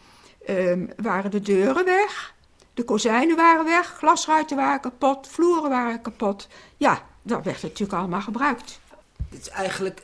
ehm, 0.46 0.86
waren 0.96 1.30
de 1.30 1.40
deuren 1.40 1.84
weg. 1.84 2.34
De 2.74 2.84
kozijnen 2.84 3.36
waren 3.36 3.64
weg, 3.64 3.86
glasruiten 3.86 4.56
waren 4.56 4.80
kapot, 4.80 5.28
vloeren 5.28 5.70
waren 5.70 6.00
kapot. 6.00 6.48
Ja, 6.76 7.02
dat 7.22 7.44
werd 7.44 7.62
natuurlijk 7.62 7.98
allemaal 7.98 8.20
gebruikt. 8.20 8.80
Het 9.32 9.40
is 9.40 9.48
eigenlijk 9.48 10.02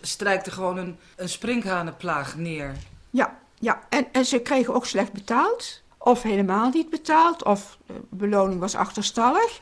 strijkt 0.00 0.46
er 0.46 0.52
gewoon 0.52 0.76
een, 0.76 0.98
een 1.16 1.28
sprinkhanenplaag 1.28 2.36
neer. 2.36 2.76
Ja, 3.10 3.38
ja. 3.58 3.80
En, 3.88 4.06
en 4.12 4.24
ze 4.24 4.38
kregen 4.38 4.74
ook 4.74 4.86
slecht 4.86 5.12
betaald. 5.12 5.82
Of 5.98 6.22
helemaal 6.22 6.70
niet 6.70 6.90
betaald, 6.90 7.44
of 7.44 7.78
de 7.86 8.00
beloning 8.08 8.60
was 8.60 8.74
achterstallig. 8.74 9.60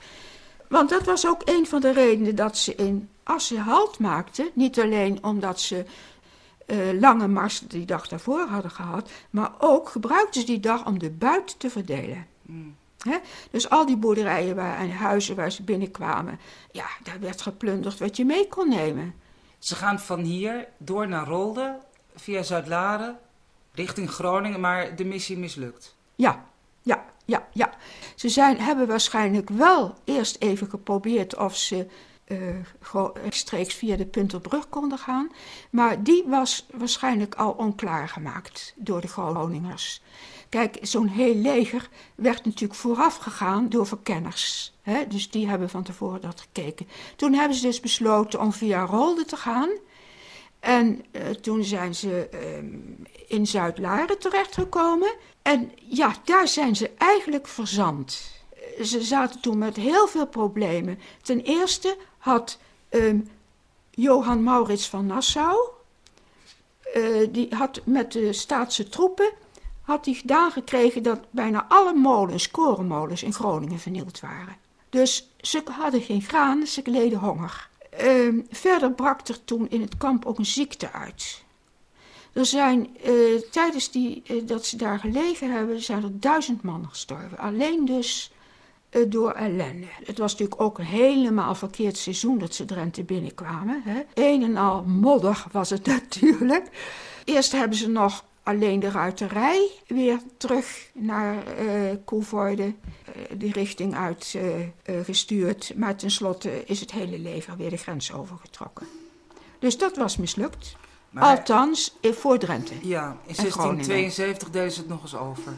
Want 0.69 0.89
dat 0.89 1.05
was 1.05 1.27
ook 1.27 1.43
een 1.45 1.67
van 1.67 1.81
de 1.81 1.93
redenen 1.93 2.35
dat 2.35 2.57
ze 2.57 2.75
in 2.75 3.09
Assen 3.23 3.59
halt 3.59 3.99
maakten. 3.99 4.51
Niet 4.55 4.81
alleen 4.81 5.25
omdat 5.25 5.61
ze 5.61 5.85
uh, 6.67 7.01
lange 7.01 7.29
mars 7.29 7.61
die 7.61 7.87
dag 7.87 8.09
daarvoor 8.09 8.47
hadden 8.47 8.71
gehad, 8.71 9.11
maar 9.31 9.53
ook 9.59 9.89
gebruikten 9.89 10.41
ze 10.41 10.47
die 10.47 10.61
dag 10.61 10.87
om 10.87 10.99
de 10.99 11.11
buit 11.11 11.59
te 11.59 11.71
verdelen. 11.71 12.27
Mm. 12.43 12.77
Dus 13.51 13.71
al 13.71 13.87
die 13.87 13.97
boerderijen 13.97 14.57
waar, 14.57 14.79
en 14.79 14.91
huizen 14.91 15.37
waar 15.37 15.53
ze 15.53 15.63
binnenkwamen, 15.63 16.39
ja, 16.71 16.87
daar 17.03 17.21
werd 17.21 17.43
geplunderd 17.43 17.99
wat 17.99 18.17
je 18.17 18.25
mee 18.25 18.49
kon 18.49 18.69
nemen. 18.69 19.15
Ze 19.59 19.75
gaan 19.75 20.01
van 20.01 20.21
hier 20.21 20.69
door 20.79 21.09
naar 21.09 21.27
Rolde, 21.27 21.79
via 22.15 22.43
Zuid-Laren, 22.43 23.19
richting 23.73 24.11
Groningen, 24.11 24.61
maar 24.61 24.97
de 24.97 25.05
missie 25.05 25.39
mislukt. 25.39 25.97
Ja, 26.15 26.45
ja, 26.83 27.05
ja, 27.25 27.49
ja. 27.53 27.75
Ze 28.15 28.29
zijn, 28.29 28.61
hebben 28.61 28.87
waarschijnlijk 28.87 29.51
wel 29.51 29.95
eerst 30.05 30.37
even 30.39 30.71
geprobeerd 30.71 31.37
of 31.37 31.57
ze 31.57 31.87
uh, 32.27 33.11
rechtstreeks 33.23 33.75
via 33.75 33.97
de 33.97 34.07
Punterbrug 34.07 34.69
konden 34.69 34.99
gaan. 34.99 35.31
Maar 35.71 36.03
die 36.03 36.25
was 36.27 36.67
waarschijnlijk 36.73 37.35
al 37.35 37.51
onklaar 37.51 38.09
gemaakt 38.09 38.75
door 38.77 39.01
de 39.01 39.09
Groningers. 39.09 40.03
Kijk, 40.57 40.79
zo'n 40.83 41.09
heel 41.09 41.35
leger 41.35 41.89
werd 42.15 42.45
natuurlijk 42.45 42.81
vooraf 42.81 43.17
gegaan 43.17 43.69
door 43.69 43.87
verkenners. 43.87 44.75
Hè? 44.83 45.07
Dus 45.07 45.31
die 45.31 45.49
hebben 45.49 45.71
van 45.71 45.83
tevoren 45.83 46.21
dat 46.21 46.41
gekeken. 46.41 46.89
Toen 47.17 47.33
hebben 47.33 47.57
ze 47.57 47.67
dus 47.67 47.81
besloten 47.81 48.41
om 48.41 48.53
via 48.53 48.85
Rolde 48.85 49.25
te 49.25 49.37
gaan. 49.37 49.69
En 50.61 51.05
uh, 51.13 51.23
toen 51.29 51.65
zijn 51.65 51.95
ze 51.95 52.29
uh, 52.35 52.41
in 53.27 53.47
Zuid-Laren 53.47 54.19
terechtgekomen. 54.19 55.15
En 55.43 55.73
ja, 55.89 56.15
daar 56.25 56.49
zijn 56.49 56.77
ze 56.77 56.91
eigenlijk 56.99 57.47
verzand. 57.47 58.31
Ze 58.83 59.03
zaten 59.03 59.41
toen 59.41 59.59
met 59.59 59.77
heel 59.77 60.07
veel 60.07 60.27
problemen. 60.27 60.99
Ten 61.23 61.41
eerste 61.41 61.97
had 62.19 62.59
um, 62.91 63.29
Johan 63.91 64.43
Maurits 64.43 64.89
van 64.89 65.07
Nassau, 65.07 65.69
uh, 66.95 67.29
die 67.31 67.55
had 67.55 67.81
met 67.85 68.13
de 68.13 68.33
staatse 68.33 68.89
troepen, 68.89 69.33
had 69.87 70.05
hij 70.05 70.15
gedaan 70.15 70.51
gekregen 70.51 71.03
dat 71.03 71.21
bijna 71.31 71.67
alle 71.69 71.95
molens, 71.95 72.51
korenmolens 72.51 73.23
in 73.23 73.33
Groningen 73.33 73.79
vernield 73.79 74.21
waren. 74.21 74.57
Dus 74.91 75.31
ze 75.41 75.63
hadden 75.71 76.01
geen 76.01 76.23
graan, 76.23 76.67
ze 76.67 76.83
leden 76.85 77.19
honger. 77.19 77.69
Uh, 78.05 78.43
verder 78.51 78.93
brak 78.93 79.29
er 79.29 79.45
toen 79.45 79.71
in 79.71 79.81
het 79.81 79.97
kamp 79.97 80.25
ook 80.25 80.39
een 80.39 80.47
ziekte 80.47 80.93
uit. 80.93 81.45
Er 82.33 82.47
zijn 82.47 82.97
uh, 83.07 83.41
tijdens 83.51 83.91
die, 83.91 84.23
uh, 84.31 84.47
dat 84.47 84.67
ze 84.67 84.77
daar 84.77 84.99
gelegen 84.99 85.53
hebben, 85.53 85.83
zijn 85.83 86.03
er 86.03 86.21
duizend 86.21 86.63
man 86.63 86.87
gestorven. 86.89 87.39
Alleen 87.39 87.85
dus 87.85 88.33
uh, 88.91 89.05
door 89.09 89.33
ellende. 89.33 89.87
Het 90.05 90.19
was 90.19 90.33
natuurlijk 90.33 90.61
ook 90.61 90.79
een 90.79 90.85
helemaal 90.85 91.55
verkeerd 91.55 91.97
seizoen 91.97 92.39
dat 92.39 92.55
ze 92.55 92.65
Drenthe 92.65 93.05
binnenkwamen. 93.05 93.83
Hè. 93.85 94.03
Een 94.15 94.43
en 94.43 94.57
al 94.57 94.83
modder 94.83 95.45
was 95.53 95.71
het 95.71 95.87
natuurlijk. 96.01 96.69
Eerst 97.25 97.53
hebben 97.53 97.79
ze 97.79 97.89
nog 97.89 98.25
alleen 98.47 98.81
de 98.81 98.91
ruiterij 98.91 99.71
weer 99.87 100.19
terug 100.37 100.91
naar 100.93 101.43
uh, 101.61 101.91
Koevoorde, 102.05 102.65
uh, 102.65 102.73
die 103.37 103.53
richting 103.53 103.95
uit 103.95 104.35
uh, 104.37 105.01
gestuurd. 105.05 105.73
Maar 105.77 105.97
tenslotte 105.97 106.65
is 106.65 106.81
het 106.81 106.93
hele 106.93 107.19
leger 107.19 107.57
weer 107.57 107.71
de 107.71 107.77
grens 107.77 108.13
overgetrokken. 108.13 108.87
Dus 109.59 109.79
dat 109.79 109.97
was 109.97 110.17
mislukt. 110.17 110.77
Maar, 111.11 111.37
Althans, 111.37 111.97
voor 112.03 112.39
Drenthe. 112.39 112.75
Ja, 112.83 113.17
in 113.27 113.35
1672 113.35 114.51
deden 114.51 114.73
ze 114.73 114.79
het 114.79 114.89
nog 114.89 115.03
eens 115.03 115.17
over. 115.17 115.53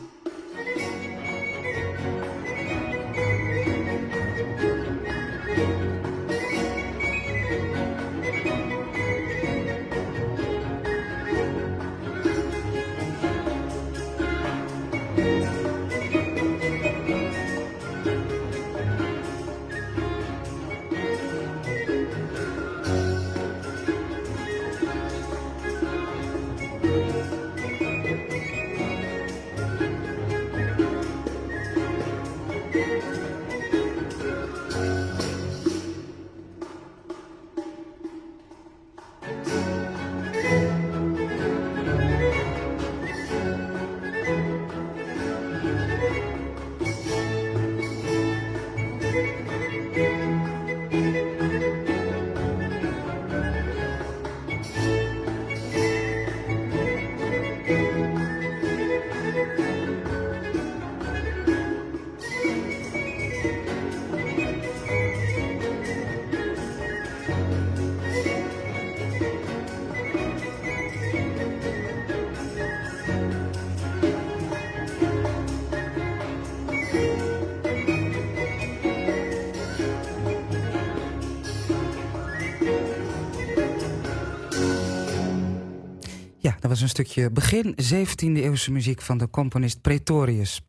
Een 86.81 86.89
stukje 86.89 87.31
begin 87.31 87.77
17e-eeuwse 87.83 88.71
muziek 88.71 89.03
van 89.03 89.19
de 89.19 89.31
componist 89.31 89.81
Pretorius. 89.81 90.61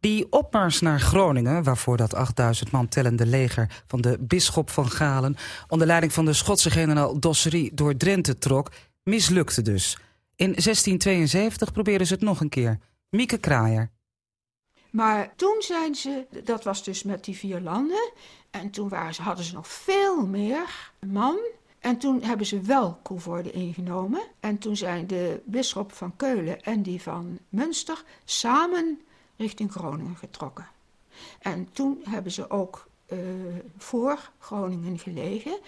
Die 0.00 0.32
opmars 0.32 0.80
naar 0.80 1.00
Groningen, 1.00 1.62
waarvoor 1.62 1.96
dat 1.96 2.14
8000 2.14 2.70
man 2.70 2.88
tellende 2.88 3.26
leger 3.26 3.82
van 3.86 4.00
de 4.00 4.16
bisschop 4.20 4.70
van 4.70 4.90
Galen 4.90 5.36
onder 5.68 5.86
leiding 5.86 6.12
van 6.12 6.24
de 6.24 6.32
Schotse 6.32 6.70
generaal 6.70 7.20
Dossery 7.20 7.70
door 7.74 7.96
Drenthe 7.96 8.38
trok, 8.38 8.70
mislukte 9.02 9.62
dus. 9.62 9.98
In 10.36 10.50
1672 10.50 11.72
probeerden 11.72 12.06
ze 12.06 12.12
het 12.12 12.22
nog 12.22 12.40
een 12.40 12.48
keer. 12.48 12.78
Mieke 13.10 13.38
Kraaier. 13.38 13.90
Maar 14.90 15.32
toen 15.36 15.56
zijn 15.58 15.94
ze, 15.94 16.26
dat 16.44 16.64
was 16.64 16.84
dus 16.84 17.02
met 17.02 17.24
die 17.24 17.36
vier 17.36 17.60
landen, 17.60 18.12
en 18.50 18.70
toen 18.70 18.88
waren 18.88 19.14
ze, 19.14 19.22
hadden 19.22 19.44
ze 19.44 19.54
nog 19.54 19.68
veel 19.68 20.26
meer 20.26 20.92
man 21.06 21.38
en 21.86 21.98
toen 21.98 22.22
hebben 22.22 22.46
ze 22.46 22.60
wel 22.60 22.98
Coevorde 23.02 23.50
ingenomen. 23.50 24.22
En 24.40 24.58
toen 24.58 24.76
zijn 24.76 25.06
de 25.06 25.42
bisschop 25.44 25.92
van 25.92 26.16
Keulen 26.16 26.62
en 26.62 26.82
die 26.82 27.02
van 27.02 27.38
Münster 27.48 28.04
samen 28.24 29.00
richting 29.36 29.72
Groningen 29.72 30.16
getrokken. 30.16 30.68
En 31.38 31.72
toen 31.72 32.00
hebben 32.08 32.32
ze 32.32 32.50
ook 32.50 32.86
voor 33.78 34.30
Groningen 34.38 34.98
gelegen. 34.98 35.58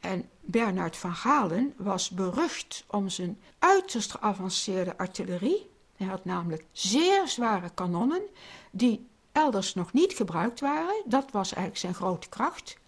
En 0.00 0.28
Bernard 0.40 0.96
van 0.96 1.14
Galen 1.14 1.74
was 1.76 2.10
berucht 2.10 2.84
om 2.88 3.08
zijn 3.08 3.38
uiterst 3.58 4.10
geavanceerde 4.10 4.96
artillerie. 4.96 5.70
Hij 5.96 6.06
had 6.06 6.24
namelijk 6.24 6.64
zeer 6.72 7.28
zware 7.28 7.70
kanonnen 7.74 8.22
die 8.70 9.06
elders 9.32 9.74
nog 9.74 9.92
niet 9.92 10.12
gebruikt 10.12 10.60
waren. 10.60 11.02
Dat 11.04 11.30
was 11.30 11.48
eigenlijk 11.52 11.78
zijn 11.78 11.94
grote 11.94 12.28
kracht. 12.28 12.78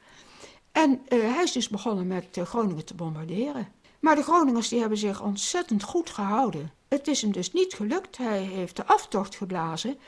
En 0.72 0.90
uh, 1.08 1.34
hij 1.34 1.42
is 1.42 1.52
dus 1.52 1.68
begonnen 1.68 2.06
met 2.06 2.36
uh, 2.36 2.44
Groningen 2.44 2.84
te 2.84 2.94
bombarderen. 2.94 3.68
Maar 4.00 4.16
de 4.16 4.22
Groningers 4.22 4.68
die 4.68 4.80
hebben 4.80 4.98
zich 4.98 5.22
ontzettend 5.22 5.82
goed 5.82 6.10
gehouden. 6.10 6.72
Het 6.88 7.08
is 7.08 7.22
hem 7.22 7.32
dus 7.32 7.52
niet 7.52 7.74
gelukt. 7.74 8.16
Hij 8.16 8.42
heeft 8.42 8.76
de 8.76 8.86
aftocht 8.86 9.36
geblazen. 9.36 9.98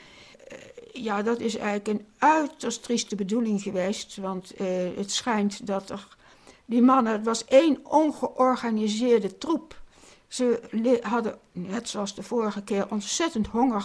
Uh, 0.51 0.57
ja, 1.03 1.21
dat 1.21 1.39
is 1.39 1.55
eigenlijk 1.55 1.87
een 1.87 2.07
uiterst 2.17 2.83
trieste 2.83 3.15
bedoeling 3.15 3.61
geweest. 3.61 4.17
Want 4.17 4.53
het 4.95 5.11
schijnt 5.11 5.67
dat 5.67 5.89
er 5.89 6.07
die 6.65 6.81
mannen, 6.81 7.13
het 7.13 7.25
was 7.25 7.45
één 7.45 7.79
ongeorganiseerde 7.85 9.37
troep. 9.37 9.81
Ze 10.27 10.99
hadden, 11.01 11.39
net 11.51 11.89
zoals 11.89 12.15
de 12.15 12.23
vorige 12.23 12.63
keer, 12.63 12.91
ontzettend 12.91 13.47
honger 13.47 13.81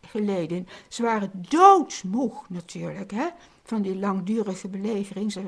geleden. 0.00 0.68
Ze 0.88 1.02
waren 1.02 1.30
doodsmoeg 1.48 2.48
natuurlijk, 2.48 3.10
hè, 3.10 3.26
van 3.64 3.82
die 3.82 3.96
langdurige 3.96 4.68
belegering. 4.68 5.32
Ze 5.32 5.40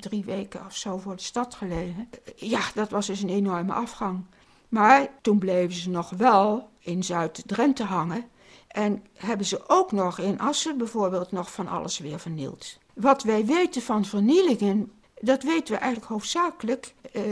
drie 0.00 0.24
weken 0.24 0.66
of 0.66 0.76
zo 0.76 0.98
voor 0.98 1.16
de 1.16 1.22
stad 1.22 1.54
gelegen. 1.54 2.08
Ja, 2.36 2.60
dat 2.74 2.90
was 2.90 3.06
dus 3.06 3.22
een 3.22 3.28
enorme 3.28 3.72
afgang. 3.72 4.24
Maar 4.68 5.08
toen 5.22 5.38
bleven 5.38 5.74
ze 5.74 5.90
nog 5.90 6.10
wel 6.10 6.68
in 6.78 7.04
Zuid-Drenthe 7.04 7.84
hangen. 7.84 8.24
En 8.68 9.04
hebben 9.14 9.46
ze 9.46 9.68
ook 9.68 9.92
nog 9.92 10.18
in 10.18 10.40
Assen 10.40 10.78
bijvoorbeeld 10.78 11.32
nog 11.32 11.52
van 11.52 11.68
alles 11.68 11.98
weer 11.98 12.18
vernield. 12.18 12.78
Wat 12.94 13.22
wij 13.22 13.44
weten 13.44 13.82
van 13.82 14.04
vernielingen, 14.04 14.92
dat 15.20 15.42
weten 15.42 15.74
we 15.74 15.80
eigenlijk 15.80 16.12
hoofdzakelijk 16.12 16.94
uh, 17.12 17.22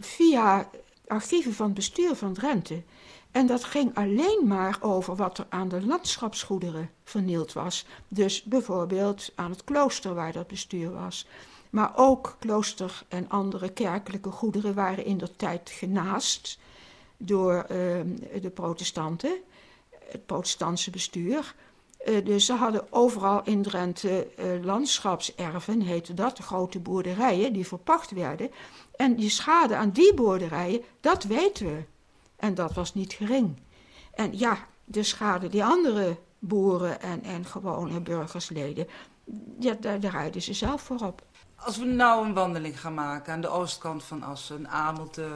via 0.00 0.70
archieven 1.06 1.54
van 1.54 1.66
het 1.66 1.74
bestuur 1.74 2.14
van 2.14 2.32
Drenthe. 2.32 2.82
En 3.30 3.46
dat 3.46 3.64
ging 3.64 3.94
alleen 3.94 4.42
maar 4.46 4.78
over 4.80 5.16
wat 5.16 5.38
er 5.38 5.46
aan 5.48 5.68
de 5.68 5.86
landschapsgoederen 5.86 6.90
vernield 7.04 7.52
was. 7.52 7.86
Dus 8.08 8.42
bijvoorbeeld 8.42 9.32
aan 9.34 9.50
het 9.50 9.64
klooster 9.64 10.14
waar 10.14 10.32
dat 10.32 10.46
bestuur 10.46 10.90
was. 10.92 11.26
Maar 11.70 11.92
ook 11.96 12.36
klooster 12.38 13.02
en 13.08 13.28
andere 13.28 13.68
kerkelijke 13.68 14.30
goederen 14.30 14.74
waren 14.74 15.04
in 15.04 15.18
der 15.18 15.36
tijd 15.36 15.70
genaast 15.70 16.58
door 17.16 17.54
uh, 17.54 17.66
de 18.42 18.50
protestanten, 18.54 19.36
het 20.04 20.26
protestantse 20.26 20.90
bestuur. 20.90 21.54
Uh, 22.08 22.24
dus 22.24 22.46
ze 22.46 22.52
hadden 22.52 22.92
overal 22.92 23.44
in 23.44 23.62
Drenthe 23.62 24.28
uh, 24.38 24.64
landschapserven, 24.64 25.80
heette 25.80 26.14
dat, 26.14 26.38
grote 26.38 26.80
boerderijen 26.80 27.52
die 27.52 27.66
verpacht 27.66 28.10
werden. 28.10 28.50
En 28.96 29.16
die 29.16 29.30
schade 29.30 29.76
aan 29.76 29.90
die 29.90 30.14
boerderijen, 30.14 30.82
dat 31.00 31.24
weten 31.24 31.66
we. 31.66 31.82
En 32.36 32.54
dat 32.54 32.74
was 32.74 32.94
niet 32.94 33.12
gering. 33.12 33.56
En 34.14 34.38
ja, 34.38 34.66
de 34.84 35.02
schade 35.02 35.48
die 35.48 35.64
andere 35.64 36.16
boeren 36.38 37.00
en, 37.00 37.22
en 37.22 37.44
gewone 37.44 38.00
burgers 38.00 38.48
leden, 38.48 38.86
ja, 39.58 39.76
daar, 39.80 40.00
daar 40.00 40.30
ze 40.38 40.54
zelf 40.54 40.82
voor 40.82 41.00
op. 41.00 41.22
Als 41.64 41.76
we 41.76 41.84
nou 41.84 42.26
een 42.26 42.34
wandeling 42.34 42.80
gaan 42.80 42.94
maken 42.94 43.32
aan 43.32 43.40
de 43.40 43.48
oostkant 43.48 44.04
van 44.04 44.22
Assen, 44.22 44.68
Amelte, 44.68 45.28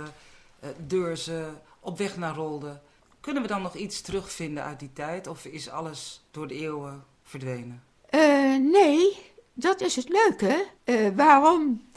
uh, 0.65 0.71
Deurzen, 0.87 1.61
op 1.81 1.99
weg 1.99 2.17
naar 2.17 2.35
Rolde, 2.35 2.81
kunnen 3.21 3.43
we 3.43 3.49
dan 3.49 3.63
nog 3.63 3.75
iets 3.75 4.01
terugvinden 4.01 4.65
uit 4.65 4.79
die 4.79 4.93
tijd? 4.93 5.27
Of 5.27 5.45
is 5.45 5.71
alles 5.71 6.25
door 6.31 6.49
de 6.49 6.55
eeuwen 6.55 7.05
verdwenen? 7.23 7.83
Uh, 8.11 8.57
nee, 8.57 9.19
dat 9.53 9.81
is 9.81 9.97
het 9.97 10.09
leuke. 10.09 10.67
Uh, 10.85 11.09
waarom 11.17 11.91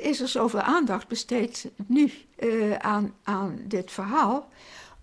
is 0.00 0.20
er 0.20 0.28
zoveel 0.28 0.60
aandacht 0.60 1.08
besteed 1.08 1.70
nu 1.86 2.12
aan, 2.78 3.14
aan 3.22 3.60
dit 3.64 3.90
verhaal? 3.90 4.48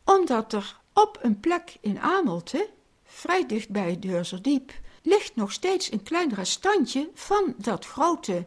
Omdat 0.03 0.53
er 0.53 0.79
op 0.93 1.19
een 1.21 1.39
plek 1.39 1.77
in 1.81 1.99
Amelte, 1.99 2.69
vrij 3.03 3.45
dicht 3.45 3.69
bij 3.69 3.99
Deurzerdiep, 3.99 4.71
ligt 5.01 5.35
nog 5.35 5.51
steeds 5.51 5.91
een 5.91 6.03
klein 6.03 6.33
restantje 6.33 7.09
van 7.13 7.53
dat 7.57 7.85
grote 7.85 8.45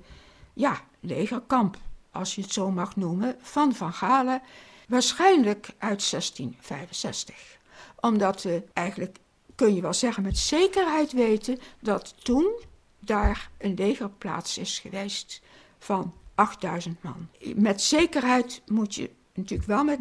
ja, 0.52 0.80
legerkamp, 1.00 1.76
als 2.10 2.34
je 2.34 2.42
het 2.42 2.52
zo 2.52 2.70
mag 2.70 2.96
noemen, 2.96 3.36
van 3.40 3.74
Van 3.74 3.92
Galen, 3.92 4.42
waarschijnlijk 4.88 5.66
uit 5.78 6.10
1665. 6.10 7.58
Omdat 8.00 8.42
we 8.42 8.62
eigenlijk, 8.72 9.18
kun 9.54 9.74
je 9.74 9.80
wel 9.80 9.94
zeggen, 9.94 10.22
met 10.22 10.38
zekerheid 10.38 11.12
weten 11.12 11.58
dat 11.80 12.14
toen 12.24 12.60
daar 12.98 13.50
een 13.58 13.74
legerplaats 13.74 14.58
is 14.58 14.78
geweest 14.78 15.40
van 15.78 16.14
8000 16.34 17.02
man. 17.02 17.28
Met 17.54 17.82
zekerheid 17.82 18.62
moet 18.66 18.94
je 18.94 19.10
natuurlijk 19.34 19.68
wel 19.68 19.84
met 19.84 19.98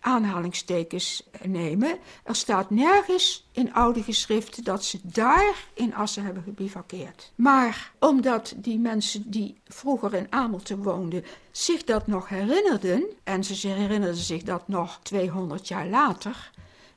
aanhalingstekens 0.00 1.28
nemen. 1.42 1.98
Er 2.22 2.34
staat 2.34 2.70
nergens 2.70 3.46
in 3.52 3.74
oude 3.74 4.02
geschriften 4.02 4.64
dat 4.64 4.84
ze 4.84 4.98
daar 5.02 5.66
in 5.74 5.94
Assen 5.94 6.24
hebben 6.24 6.42
gebivakkeerd. 6.42 7.32
Maar 7.34 7.92
omdat 7.98 8.54
die 8.56 8.78
mensen 8.78 9.30
die 9.30 9.60
vroeger 9.68 10.14
in 10.14 10.26
Amelte 10.30 10.76
woonden 10.76 11.24
zich 11.50 11.84
dat 11.84 12.06
nog 12.06 12.28
herinnerden, 12.28 13.04
en 13.24 13.44
ze 13.44 13.68
herinnerden 13.68 14.16
zich 14.16 14.42
dat 14.42 14.68
nog 14.68 15.00
200 15.02 15.68
jaar 15.68 15.86
later, 15.86 16.50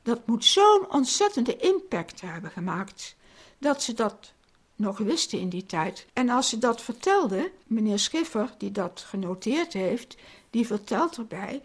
dat 0.03 0.27
moet 0.27 0.45
zo'n 0.45 0.85
ontzettende 0.89 1.57
impact 1.57 2.21
hebben 2.21 2.51
gemaakt 2.51 3.15
dat 3.57 3.83
ze 3.83 3.93
dat 3.93 4.33
nog 4.75 4.97
wisten 4.97 5.39
in 5.39 5.49
die 5.49 5.65
tijd. 5.65 6.05
En 6.13 6.29
als 6.29 6.49
ze 6.49 6.57
dat 6.57 6.81
vertelden, 6.81 7.51
meneer 7.67 7.99
Schiffer, 7.99 8.53
die 8.57 8.71
dat 8.71 9.03
genoteerd 9.07 9.73
heeft, 9.73 10.17
die 10.49 10.67
vertelt 10.67 11.17
erbij 11.17 11.61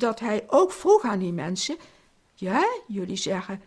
dat 0.00 0.20
hij 0.20 0.44
ook 0.46 0.72
vroeg 0.72 1.02
aan 1.02 1.18
die 1.18 1.32
mensen: 1.32 1.76
Ja, 2.34 2.68
jullie 2.86 3.16
zeggen 3.16 3.62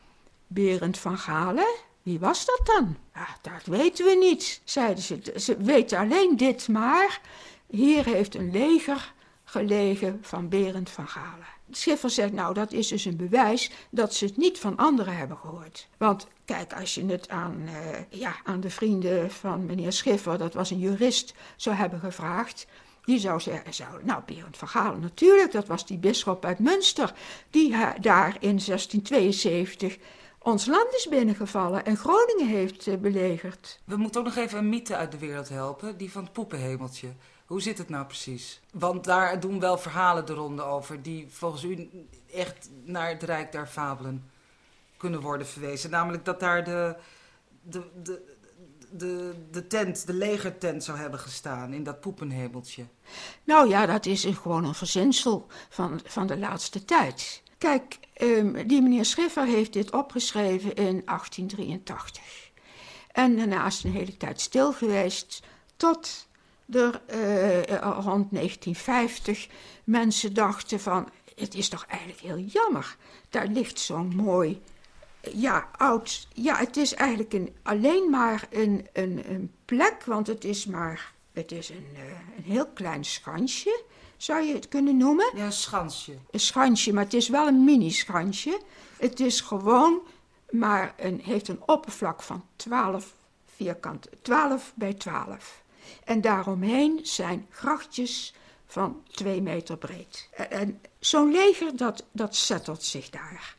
Berend 0.47 0.97
van 0.97 1.17
Galen, 1.17 1.75
wie 2.01 2.19
was 2.19 2.45
dat 2.45 2.61
dan? 2.63 2.97
Dat 3.41 3.65
weten 3.65 4.05
we 4.05 4.15
niet, 4.15 4.61
zeiden 4.63 5.03
ze. 5.03 5.33
Ze 5.35 5.57
weten 5.57 5.97
alleen 5.97 6.37
dit 6.37 6.67
maar. 6.67 7.21
Hier 7.67 8.05
heeft 8.05 8.35
een 8.35 8.51
leger 8.51 9.13
gelegen 9.43 10.19
van 10.21 10.49
Berend 10.49 10.89
van 10.89 11.07
Galen. 11.07 11.45
Schiffer 11.71 12.09
zegt, 12.09 12.31
nou, 12.31 12.53
dat 12.53 12.71
is 12.71 12.87
dus 12.87 13.05
een 13.05 13.17
bewijs 13.17 13.71
dat 13.89 14.13
ze 14.13 14.25
het 14.25 14.37
niet 14.37 14.59
van 14.59 14.77
anderen 14.77 15.17
hebben 15.17 15.37
gehoord. 15.37 15.87
Want 15.97 16.27
kijk, 16.45 16.73
als 16.73 16.95
je 16.95 17.05
het 17.05 17.29
aan, 17.29 17.61
uh, 17.65 18.19
ja, 18.19 18.35
aan 18.43 18.59
de 18.59 18.69
vrienden 18.69 19.31
van 19.31 19.65
meneer 19.65 19.91
Schiffer, 19.91 20.37
dat 20.37 20.53
was 20.53 20.69
een 20.71 20.79
jurist, 20.79 21.33
zou 21.55 21.75
hebben 21.75 21.99
gevraagd, 21.99 22.67
die 23.05 23.19
zou 23.19 23.39
zeggen, 23.39 23.73
zou, 23.73 24.03
nou, 24.03 24.21
Berend 24.25 24.57
van 24.57 24.67
Galen 24.67 24.99
natuurlijk, 24.99 25.51
dat 25.51 25.67
was 25.67 25.85
die 25.85 25.97
bisschop 25.97 26.45
uit 26.45 26.59
Münster, 26.59 27.13
die 27.49 27.71
daar 27.99 28.35
in 28.39 28.59
1672 28.65 29.97
ons 30.39 30.65
land 30.65 30.93
is 30.93 31.07
binnengevallen 31.07 31.85
en 31.85 31.97
Groningen 31.97 32.47
heeft 32.47 32.87
uh, 32.87 32.97
belegerd. 32.97 33.79
We 33.83 33.95
moeten 33.95 34.21
ook 34.21 34.27
nog 34.27 34.35
even 34.35 34.57
een 34.57 34.69
mythe 34.69 34.95
uit 34.95 35.11
de 35.11 35.17
wereld 35.17 35.49
helpen, 35.49 35.97
die 35.97 36.11
van 36.11 36.23
het 36.23 36.33
poepenhemeltje. 36.33 37.07
Hoe 37.45 37.61
zit 37.61 37.77
het 37.77 37.89
nou 37.89 38.05
precies? 38.05 38.61
Want 38.71 39.03
daar 39.03 39.39
doen 39.39 39.59
wel 39.59 39.77
verhalen 39.77 40.25
de 40.25 40.33
ronde 40.33 40.61
over, 40.61 41.01
die 41.01 41.27
volgens 41.29 41.63
u 41.63 41.89
echt 42.33 42.69
naar 42.83 43.09
het 43.09 43.23
Rijk 43.23 43.51
der 43.51 43.67
Fabelen 43.67 44.31
kunnen 44.97 45.21
worden 45.21 45.47
verwezen. 45.47 45.89
Namelijk 45.89 46.25
dat 46.25 46.39
daar 46.39 46.63
de, 46.63 46.95
de, 47.61 47.83
de, 48.03 48.32
de, 48.97 49.33
de 49.51 49.67
tent, 49.67 50.07
de 50.07 50.13
legertent 50.13 50.83
zou 50.83 50.97
hebben 50.97 51.19
gestaan 51.19 51.73
in 51.73 51.83
dat 51.83 51.99
poepenhemeltje? 51.99 52.85
Nou 53.43 53.69
ja, 53.69 53.85
dat 53.85 54.05
is 54.05 54.25
gewoon 54.25 54.65
een 54.65 54.75
verzinsel 54.75 55.47
van, 55.69 55.99
van 56.03 56.27
de 56.27 56.37
laatste 56.37 56.85
tijd. 56.85 57.41
Kijk, 57.57 57.99
um, 58.21 58.67
die 58.67 58.81
meneer 58.81 59.05
Schiffer 59.05 59.45
heeft 59.45 59.73
dit 59.73 59.91
opgeschreven 59.91 60.73
in 60.73 61.01
1883. 61.05 62.51
En 63.11 63.35
daarna 63.35 63.65
is 63.65 63.83
een 63.83 63.91
hele 63.91 64.17
tijd 64.17 64.41
stil 64.41 64.73
geweest 64.73 65.43
tot 65.75 66.27
er 66.69 67.01
uh, 67.13 67.61
rond 67.81 68.31
1950 68.31 69.47
mensen 69.83 70.33
dachten 70.33 70.79
van... 70.79 71.09
het 71.35 71.55
is 71.55 71.69
toch 71.69 71.85
eigenlijk 71.85 72.21
heel 72.21 72.37
jammer, 72.39 72.95
daar 73.29 73.47
ligt 73.47 73.79
zo'n 73.79 74.15
mooi 74.15 74.61
ja, 75.31 75.69
oud. 75.77 76.27
Ja, 76.33 76.57
het 76.57 76.77
is 76.77 76.93
eigenlijk 76.93 77.33
een, 77.33 77.55
alleen 77.63 78.09
maar 78.09 78.47
een, 78.49 78.87
een, 78.93 79.23
een 79.29 79.51
plek, 79.65 80.03
want 80.05 80.27
het 80.27 80.43
is 80.43 80.65
maar. 80.65 81.13
Het 81.31 81.51
is 81.51 81.69
een, 81.69 81.87
uh, 81.93 81.99
een 82.37 82.43
heel 82.43 82.67
klein 82.67 83.05
schansje, 83.05 83.83
zou 84.17 84.43
je 84.43 84.53
het 84.53 84.67
kunnen 84.67 84.97
noemen. 84.97 85.31
Ja, 85.35 85.45
een 85.45 85.51
schansje. 85.51 86.17
Een 86.31 86.39
schansje, 86.39 86.93
maar 86.93 87.03
het 87.03 87.13
is 87.13 87.29
wel 87.29 87.47
een 87.47 87.63
mini-schansje. 87.63 88.59
Het 88.97 89.19
is 89.19 89.41
gewoon, 89.41 90.01
maar 90.49 90.93
een, 90.97 91.21
heeft 91.23 91.47
een 91.47 91.61
oppervlak 91.65 92.21
van 92.21 92.45
12 92.55 93.13
vierkant, 93.55 94.07
12 94.21 94.71
bij 94.75 94.93
12. 94.93 95.61
En 96.03 96.21
daaromheen 96.21 96.99
zijn 97.03 97.47
grachtjes 97.49 98.33
van 98.65 99.03
2 99.11 99.41
meter 99.41 99.77
breed. 99.77 100.29
En, 100.31 100.49
en 100.49 100.81
zo'n 100.99 101.31
leger, 101.31 101.77
dat, 101.77 102.05
dat 102.11 102.35
zettelt 102.35 102.83
zich 102.83 103.09
daar. 103.09 103.55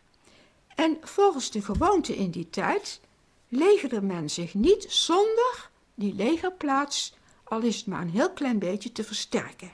En 0.74 0.98
volgens 1.00 1.50
de 1.50 1.62
gewoonte 1.62 2.16
in 2.16 2.30
die 2.30 2.50
tijd 2.50 3.00
legerde 3.48 4.02
men 4.02 4.30
zich 4.30 4.54
niet 4.54 4.87
zonder 4.88 5.70
die 5.94 6.14
legerplaats 6.14 7.14
al 7.44 7.60
is 7.60 7.76
het 7.76 7.87
maar 7.87 8.00
een 8.00 8.10
heel 8.10 8.30
klein 8.30 8.58
beetje, 8.58 8.92
te 8.92 9.04
versterken. 9.04 9.72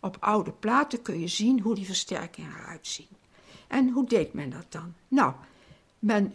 Op 0.00 0.16
oude 0.20 0.52
platen 0.52 1.02
kun 1.02 1.20
je 1.20 1.28
zien 1.28 1.60
hoe 1.60 1.74
die 1.74 1.86
versterkingen 1.86 2.54
eruit 2.56 2.86
zien. 2.86 3.08
En 3.66 3.88
hoe 3.88 4.06
deed 4.06 4.32
men 4.32 4.50
dat 4.50 4.66
dan? 4.68 4.94
Nou, 5.08 5.32
men 5.98 6.34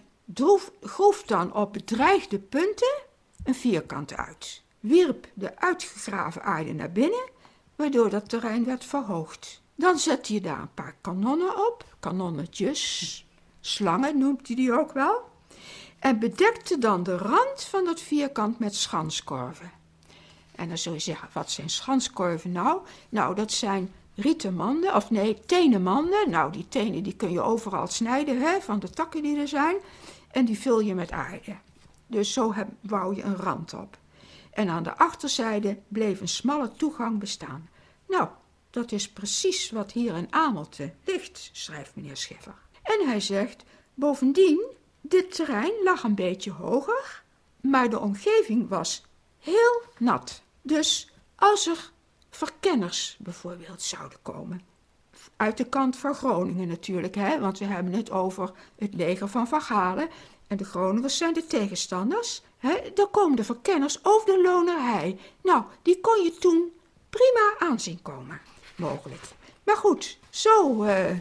groef 0.82 1.24
dan 1.24 1.54
op 1.54 1.74
bedreigde 1.74 2.40
punten 2.40 3.02
een 3.44 3.56
vierkant 3.56 4.14
uit. 4.14 4.64
Wierp 4.80 5.28
de 5.34 5.60
uitgegraven 5.60 6.44
aarde 6.44 6.74
naar 6.74 6.92
binnen, 6.92 7.30
waardoor 7.76 8.10
dat 8.10 8.30
terrein 8.30 8.66
werd 8.66 8.86
verhoogd. 8.86 9.62
Dan 9.76 10.00
zette 10.00 10.34
je 10.34 10.42
daar 10.42 10.60
een 10.60 10.74
paar 10.74 10.96
kanonnen 11.02 11.68
op, 11.68 11.96
kanonnetjes, 12.00 13.25
slangen 13.66 14.18
noemt 14.18 14.48
hij 14.48 14.56
die 14.56 14.80
ook 14.80 14.92
wel, 14.92 15.22
en 16.00 16.20
bedekte 16.20 16.78
dan 16.78 17.04
de 17.04 17.18
rand 17.18 17.64
van 17.64 17.86
dat 17.86 18.02
vierkant 18.02 18.60
met 18.60 18.76
schanskorven. 18.76 19.72
En 20.56 20.68
dan 20.68 20.78
zul 20.78 20.94
je 20.94 21.00
zeggen, 21.00 21.30
wat 21.34 21.52
zijn 21.52 21.70
schanskorven 21.70 22.52
nou? 22.52 22.82
Nou, 23.10 23.36
dat 23.36 23.52
zijn 23.52 23.94
rieten 24.16 24.56
manden, 24.56 24.96
of 24.96 25.10
nee, 25.10 25.40
tenen 25.46 25.84
manden. 25.84 26.30
Nou, 26.30 26.52
die 26.52 26.68
tenen 26.70 27.04
die 27.04 27.16
kun 27.16 27.32
je 27.32 27.42
overal 27.42 27.88
snijden, 27.88 28.42
hè, 28.42 28.62
van 28.62 28.80
de 28.80 28.90
takken 28.90 29.22
die 29.22 29.38
er 29.38 29.48
zijn. 29.48 29.76
En 30.32 30.46
die 30.46 30.60
vul 30.60 30.80
je 30.80 30.96
met 30.96 31.12
aarde. 31.12 31.56
Dus 32.08 32.34
zo 32.34 32.54
heb, 32.54 32.68
bouw 32.82 33.14
je 33.14 33.24
een 33.24 33.36
rand 33.36 33.74
op. 33.74 33.98
En 34.52 34.70
aan 34.70 34.84
de 34.84 34.98
achterzijde 34.98 35.78
bleef 35.88 36.22
een 36.22 36.28
smalle 36.28 36.72
toegang 36.72 37.20
bestaan. 37.20 37.70
Nou, 38.08 38.28
dat 38.70 38.92
is 38.92 39.10
precies 39.10 39.72
wat 39.72 39.92
hier 39.92 40.16
in 40.16 40.34
Amelte 40.34 40.94
ligt, 41.06 41.50
schrijft 41.54 41.96
meneer 41.96 42.18
Schiffer. 42.18 42.56
En 43.00 43.08
hij 43.08 43.20
zegt, 43.20 43.64
bovendien, 43.94 44.66
dit 45.02 45.36
terrein 45.36 45.84
lag 45.84 46.04
een 46.04 46.16
beetje 46.16 46.52
hoger, 46.52 47.24
maar 47.62 47.90
de 47.90 48.00
omgeving 48.00 48.70
was 48.70 49.06
heel 49.40 49.82
nat. 49.98 50.42
Dus 50.62 51.12
als 51.36 51.68
er 51.68 51.92
verkenners 52.30 53.18
bijvoorbeeld 53.20 53.82
zouden 53.82 54.18
komen, 54.22 54.62
uit 55.38 55.58
de 55.58 55.70
kant 55.70 55.98
van 55.98 56.16
Groningen 56.16 56.68
natuurlijk, 56.68 57.16
hè, 57.16 57.40
want 57.40 57.60
we 57.60 57.66
hebben 57.66 57.94
het 57.94 58.12
over 58.12 58.52
het 58.76 58.94
leger 58.94 59.28
van 59.28 59.48
Van 59.48 59.62
Galen 59.62 60.10
en 60.48 60.58
de 60.58 60.66
Groningers 60.66 61.18
zijn 61.18 61.34
de 61.34 61.48
tegenstanders. 61.48 62.42
Hè, 62.58 62.92
dan 62.94 63.12
komen 63.12 63.36
de 63.36 63.44
verkenners 63.44 64.00
over 64.04 64.26
de 64.26 64.42
lonerij. 64.42 65.20
Nou, 65.44 65.64
die 65.82 66.02
kon 66.02 66.24
je 66.24 66.34
toen 66.40 66.72
prima 67.10 67.70
aanzien 67.70 68.02
komen, 68.02 68.42
mogelijk. 68.76 69.22
Maar 69.64 69.78
goed, 69.78 70.18
zo, 70.30 70.84
uh, 70.84 71.12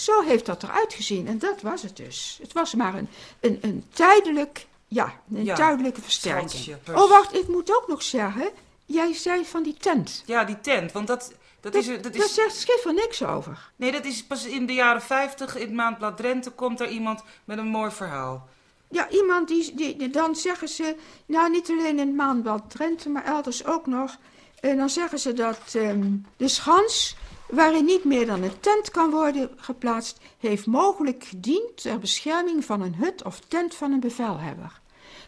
zo 0.00 0.22
heeft 0.22 0.46
dat 0.46 0.62
eruit 0.62 0.94
gezien 0.94 1.26
en 1.26 1.38
dat 1.38 1.62
was 1.62 1.82
het 1.82 1.96
dus. 1.96 2.38
Het 2.42 2.52
was 2.52 2.74
maar 2.74 2.94
een, 2.94 3.08
een, 3.40 3.58
een 3.60 3.84
tijdelijk, 3.92 4.66
ja, 4.88 5.20
een 5.34 5.44
ja, 5.44 5.54
tijdelijke 5.54 6.02
versterking. 6.02 6.76
Oh, 6.88 7.08
wacht, 7.08 7.34
ik 7.34 7.48
moet 7.48 7.76
ook 7.76 7.88
nog 7.88 8.02
zeggen, 8.02 8.50
jij 8.86 9.12
zei 9.12 9.44
van 9.44 9.62
die 9.62 9.74
tent. 9.74 10.22
Ja, 10.26 10.44
die 10.44 10.60
tent, 10.60 10.92
want 10.92 11.06
dat... 11.06 11.32
Dat, 11.60 11.72
dat, 11.72 11.82
is, 11.82 12.02
dat, 12.02 12.14
is... 12.14 12.34
zegt 12.34 12.56
Schiffer 12.56 12.94
niks 12.94 13.24
over. 13.24 13.70
Nee, 13.76 13.92
dat 13.92 14.04
is 14.04 14.24
pas 14.24 14.44
in 14.44 14.66
de 14.66 14.72
jaren 14.72 15.02
50 15.02 15.56
in 15.56 15.60
het 15.60 15.72
maandblad 15.72 16.16
Drenthe 16.16 16.50
komt 16.50 16.80
er 16.80 16.88
iemand 16.88 17.22
met 17.44 17.58
een 17.58 17.66
mooi 17.66 17.90
verhaal. 17.90 18.48
Ja, 18.90 19.10
iemand 19.10 19.48
die, 19.48 19.74
die, 19.74 20.10
dan 20.10 20.36
zeggen 20.36 20.68
ze, 20.68 20.96
nou 21.26 21.50
niet 21.50 21.70
alleen 21.70 21.98
in 21.98 22.06
het 22.06 22.16
maandblad 22.16 22.70
Drenthe, 22.70 23.08
maar 23.08 23.24
elders 23.24 23.64
ook 23.64 23.86
nog. 23.86 24.16
En 24.60 24.76
dan 24.76 24.90
zeggen 24.90 25.18
ze 25.18 25.32
dat 25.32 25.74
um, 25.74 26.26
de 26.36 26.48
schans, 26.48 27.16
waarin 27.48 27.84
niet 27.84 28.04
meer 28.04 28.26
dan 28.26 28.42
een 28.42 28.60
tent 28.60 28.90
kan 28.90 29.10
worden 29.10 29.50
geplaatst, 29.56 30.18
heeft 30.38 30.66
mogelijk 30.66 31.24
gediend 31.24 31.82
ter 31.82 31.98
bescherming 31.98 32.64
van 32.64 32.80
een 32.80 32.94
hut 32.94 33.24
of 33.24 33.40
tent 33.48 33.74
van 33.74 33.92
een 33.92 34.00
bevelhebber. 34.00 34.80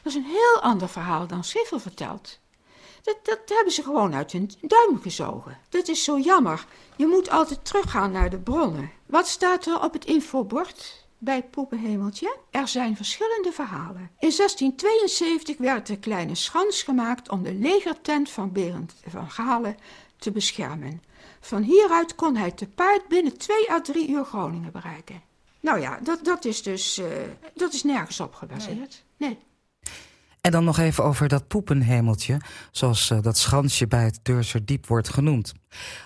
Dat 0.02 0.12
is 0.12 0.14
een 0.14 0.30
heel 0.30 0.61
ander 0.61 0.88
verhaal 0.88 1.26
dan 1.26 1.44
Schiffer 1.44 1.80
vertelt. 1.80 2.38
Dat, 3.02 3.16
dat 3.22 3.40
hebben 3.46 3.72
ze 3.72 3.83
gewoon 3.83 4.14
uit 4.14 4.33
hun 4.33 4.50
duim 4.61 5.00
gezogen. 5.00 5.59
Dat 5.68 5.88
is 5.88 6.04
zo 6.04 6.18
jammer. 6.18 6.66
Je 6.96 7.06
moet 7.06 7.30
altijd 7.30 7.64
teruggaan 7.64 8.12
naar 8.12 8.30
de 8.30 8.38
bronnen. 8.38 8.90
Wat 9.06 9.28
staat 9.28 9.66
er 9.66 9.83
op 9.83 9.92
het 9.92 10.04
infobord? 10.04 11.00
bij 11.22 11.37
het 11.37 11.50
Poppenhemeltje. 11.50 12.37
Er 12.50 12.68
zijn 12.68 12.96
verschillende 12.96 13.52
verhalen. 13.52 14.11
In 14.18 14.33
1672 14.37 15.59
werd 15.59 15.87
de 15.87 15.98
kleine 15.98 16.35
schans 16.35 16.83
gemaakt 16.83 17.28
om 17.28 17.42
de 17.42 17.54
legertent 17.54 18.30
van 18.30 18.52
Berend 18.52 18.94
van 19.06 19.30
Galen 19.30 19.76
te 20.16 20.30
beschermen. 20.30 21.02
Van 21.40 21.62
hieruit 21.62 22.14
kon 22.14 22.37
hij 22.37 22.50
te 22.50 22.66
paard 22.66 23.09
binnen 23.09 23.38
twee 23.38 23.70
à 23.70 23.81
drie 23.81 24.11
uur 24.11 24.24
Groningen 24.24 24.72
bereiken. 24.72 25.22
Nou 25.61 25.81
ja, 25.81 25.98
dat, 26.03 26.24
dat 26.24 26.44
is 26.44 26.62
dus 26.62 26.98
uh, 26.98 27.07
dat 27.55 27.72
is 27.72 27.83
nergens 27.83 28.20
op 28.20 28.35
gebaseerd. 28.35 29.05
nee. 29.16 29.38
En 30.40 30.50
dan 30.50 30.64
nog 30.64 30.79
even 30.79 31.05
over 31.05 31.29
dat 31.29 31.48
poepenhemeltje, 31.48 32.40
zoals 32.70 33.11
uh, 33.11 33.22
dat 33.22 33.38
schansje 33.38 33.87
bij 33.87 34.05
het 34.05 34.20
Deurser 34.22 34.64
Diep 34.64 34.87
wordt 34.87 35.09
genoemd. 35.09 35.53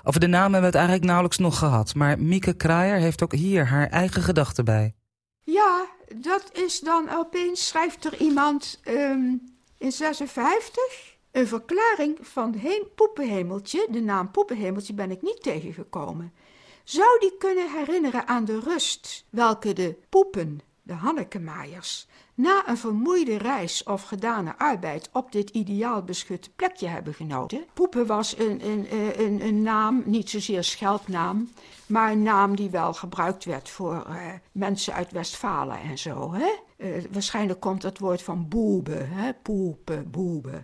Over 0.03 0.21
de 0.21 0.27
naam 0.27 0.43
hebben 0.43 0.61
we 0.61 0.67
het 0.67 0.75
eigenlijk 0.75 1.05
nauwelijks 1.05 1.39
nog 1.39 1.59
gehad, 1.59 1.95
maar 1.95 2.19
Mieke 2.19 2.53
Kraaier 2.53 2.97
heeft 2.97 3.23
ook 3.23 3.33
hier 3.33 3.67
haar 3.67 3.89
eigen 3.89 4.23
gedachten 4.23 4.65
bij. 4.65 4.95
Ja, 5.41 5.87
dat 6.17 6.51
is 6.53 6.81
dan 6.81 7.09
opeens, 7.11 7.67
schrijft 7.67 8.05
er 8.05 8.17
iemand 8.17 8.81
um, 8.89 9.43
in 9.79 9.93
56 9.93 11.14
een 11.35 11.47
verklaring 11.47 12.19
van 12.21 12.55
heen 12.55 12.87
poepenhemeltje. 12.95 13.87
De 13.91 14.01
naam 14.01 14.31
poepenhemeltje 14.31 14.95
ben 14.95 15.11
ik 15.11 15.23
niet 15.23 15.43
tegengekomen. 15.43 16.33
Zou 16.85 17.21
die 17.21 17.37
kunnen 17.39 17.73
herinneren 17.73 18.27
aan 18.27 18.45
de 18.45 18.61
rust 18.61 19.25
welke 19.31 19.73
de 19.73 19.97
poepen, 20.09 20.61
de 20.83 20.93
Hannekemaaiers, 20.93 22.07
na 22.35 22.69
een 22.69 22.77
vermoeide 22.77 23.37
reis 23.37 23.83
of 23.83 24.03
gedane 24.03 24.59
arbeid 24.59 25.11
op 25.13 25.33
dit 25.33 25.51
ideaal 25.51 26.03
beschutte 26.03 26.51
plekje 26.51 26.87
hebben 26.87 27.15
genoten. 27.15 27.65
Poepen 27.73 28.07
was 28.07 28.39
een, 28.39 28.67
een, 28.67 28.87
een, 29.21 29.41
een 29.47 29.63
naam, 29.63 30.03
niet 30.07 30.31
zozeer 30.31 30.65
scheldnaam, 30.65 31.49
maar 31.87 32.13
een 32.13 32.23
naam 32.23 32.57
die 32.57 32.71
wel 32.71 32.93
gebruikt 32.93 33.45
werd 33.45 33.69
voor 33.69 34.07
uh, 34.09 34.17
mensen 34.53 34.95
uit 34.95 35.13
Westfalen 35.13 35.81
en 35.81 35.99
zo. 35.99 36.33
Hè? 36.33 36.53
Uh, 36.77 37.05
waarschijnlijk 37.11 37.61
komt 37.61 37.83
het 37.83 37.99
woord 37.99 38.23
van 38.23 38.49
boebe, 38.49 38.97
hè? 38.97 39.33
poepen, 39.33 40.11
boebe. 40.11 40.63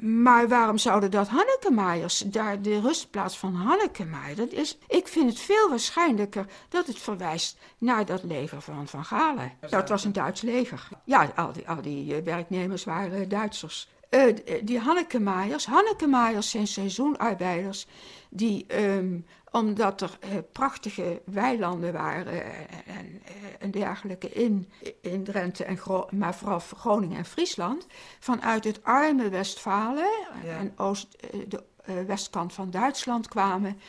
Maar 0.00 0.48
waarom 0.48 0.78
zouden 0.78 1.10
dat 1.10 1.28
Hannekemaaiers, 1.28 2.18
daar 2.18 2.62
de 2.62 2.80
rustplaats 2.80 3.38
van 3.38 3.54
Hannekemaaier, 3.54 4.36
dat 4.36 4.52
is, 4.52 4.78
ik 4.88 5.08
vind 5.08 5.30
het 5.30 5.40
veel 5.40 5.68
waarschijnlijker 5.68 6.46
dat 6.68 6.86
het 6.86 6.98
verwijst 6.98 7.58
naar 7.78 8.06
dat 8.06 8.22
leger 8.22 8.60
van 8.60 8.88
Van 8.88 9.04
Galen. 9.04 9.52
Dat 9.70 9.88
was 9.88 10.04
een 10.04 10.12
Duits 10.12 10.40
leger. 10.40 10.88
Ja, 11.04 11.32
al 11.36 11.52
die, 11.52 11.68
al 11.68 11.82
die 11.82 12.14
eh, 12.14 12.22
werknemers 12.24 12.84
waren 12.84 13.28
Duitsers. 13.28 13.88
Uh, 14.10 14.36
die 14.62 14.78
Hannekemaaiers, 14.78 15.66
Hannekemaaiers 15.66 16.50
zijn 16.50 16.66
seizoenarbeiders 16.66 17.86
die 18.28 18.82
um, 18.82 19.26
omdat 19.50 20.00
er 20.00 20.18
uh, 20.24 20.38
prachtige 20.52 21.22
weilanden 21.24 21.92
waren 21.92 22.44
en, 22.84 23.22
en 23.58 23.70
dergelijke 23.70 24.30
in, 24.30 24.70
in 25.00 25.24
Drenthe, 25.24 25.64
en 25.64 25.78
maar 26.10 26.34
vooral 26.34 26.58
Groningen 26.58 27.16
en 27.16 27.24
Friesland, 27.24 27.86
vanuit 28.18 28.64
het 28.64 28.84
arme 28.84 29.28
Westfalen 29.28 30.10
en 30.44 30.72
oost, 30.76 31.16
de 31.48 31.62
westkant 32.06 32.52
van 32.52 32.70
Duitsland 32.70 33.28
kwamen, 33.28 33.80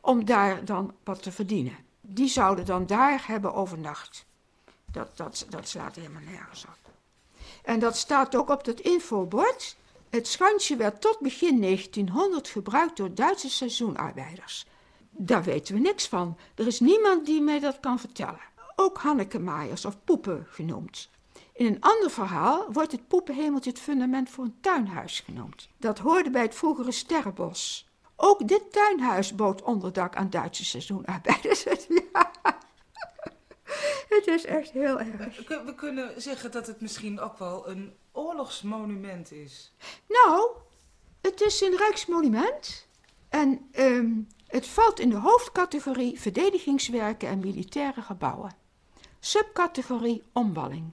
om 0.00 0.24
daar 0.24 0.64
dan 0.64 0.94
wat 1.04 1.22
te 1.22 1.32
verdienen. 1.32 1.76
Die 2.00 2.28
zouden 2.28 2.64
dan 2.64 2.86
daar 2.86 3.24
hebben 3.26 3.54
overnacht. 3.54 4.26
Dat, 4.90 5.16
dat, 5.16 5.46
dat 5.48 5.68
slaat 5.68 5.96
helemaal 5.96 6.22
nergens 6.30 6.64
op. 6.64 6.92
En 7.62 7.78
dat 7.78 7.96
staat 7.96 8.36
ook 8.36 8.48
op 8.48 8.64
dat 8.64 8.80
infobord. 8.80 9.76
Het 10.10 10.28
schansje 10.28 10.76
werd 10.76 11.00
tot 11.00 11.18
begin 11.20 11.60
1900 11.60 12.48
gebruikt 12.48 12.96
door 12.96 13.14
Duitse 13.14 13.50
seizoenarbeiders. 13.50 14.66
Daar 15.18 15.42
weten 15.42 15.74
we 15.74 15.80
niks 15.80 16.08
van. 16.08 16.36
Er 16.54 16.66
is 16.66 16.80
niemand 16.80 17.26
die 17.26 17.40
mij 17.40 17.60
dat 17.60 17.80
kan 17.80 17.98
vertellen. 17.98 18.40
Ook 18.76 18.98
Hannekemaaiers 18.98 19.84
of 19.84 20.04
poepen 20.04 20.46
genoemd. 20.50 21.10
In 21.52 21.66
een 21.66 21.80
ander 21.80 22.10
verhaal 22.10 22.72
wordt 22.72 22.92
het 22.92 23.08
poepenhemeltje 23.08 23.70
het 23.70 23.78
fundament 23.78 24.30
voor 24.30 24.44
een 24.44 24.60
tuinhuis 24.60 25.20
genoemd. 25.20 25.68
Dat 25.78 25.98
hoorde 25.98 26.30
bij 26.30 26.42
het 26.42 26.54
vroegere 26.54 26.92
sterrenbos. 26.92 27.88
Ook 28.16 28.48
dit 28.48 28.72
tuinhuis 28.72 29.34
bood 29.34 29.62
onderdak 29.62 30.16
aan 30.16 30.30
Duitse 30.30 30.64
seizoenarbeiders. 30.64 31.62
ja. 32.12 32.32
Het 34.08 34.26
is 34.26 34.44
echt 34.44 34.70
heel 34.70 35.00
erg. 35.00 35.48
We 35.48 35.74
kunnen 35.76 36.22
zeggen 36.22 36.50
dat 36.50 36.66
het 36.66 36.80
misschien 36.80 37.20
ook 37.20 37.38
wel 37.38 37.68
een 37.68 37.94
oorlogsmonument 38.12 39.32
is. 39.32 39.72
Nou, 40.08 40.50
het 41.20 41.40
is 41.40 41.60
een 41.60 41.76
rijksmonument. 41.76 42.86
En 43.28 43.70
um, 43.78 44.26
het 44.46 44.66
valt 44.66 45.00
in 45.00 45.10
de 45.10 45.16
hoofdcategorie 45.16 46.20
verdedigingswerken 46.20 47.28
en 47.28 47.38
militaire 47.38 48.02
gebouwen. 48.02 48.54
Subcategorie 49.20 50.22
omwalling. 50.32 50.92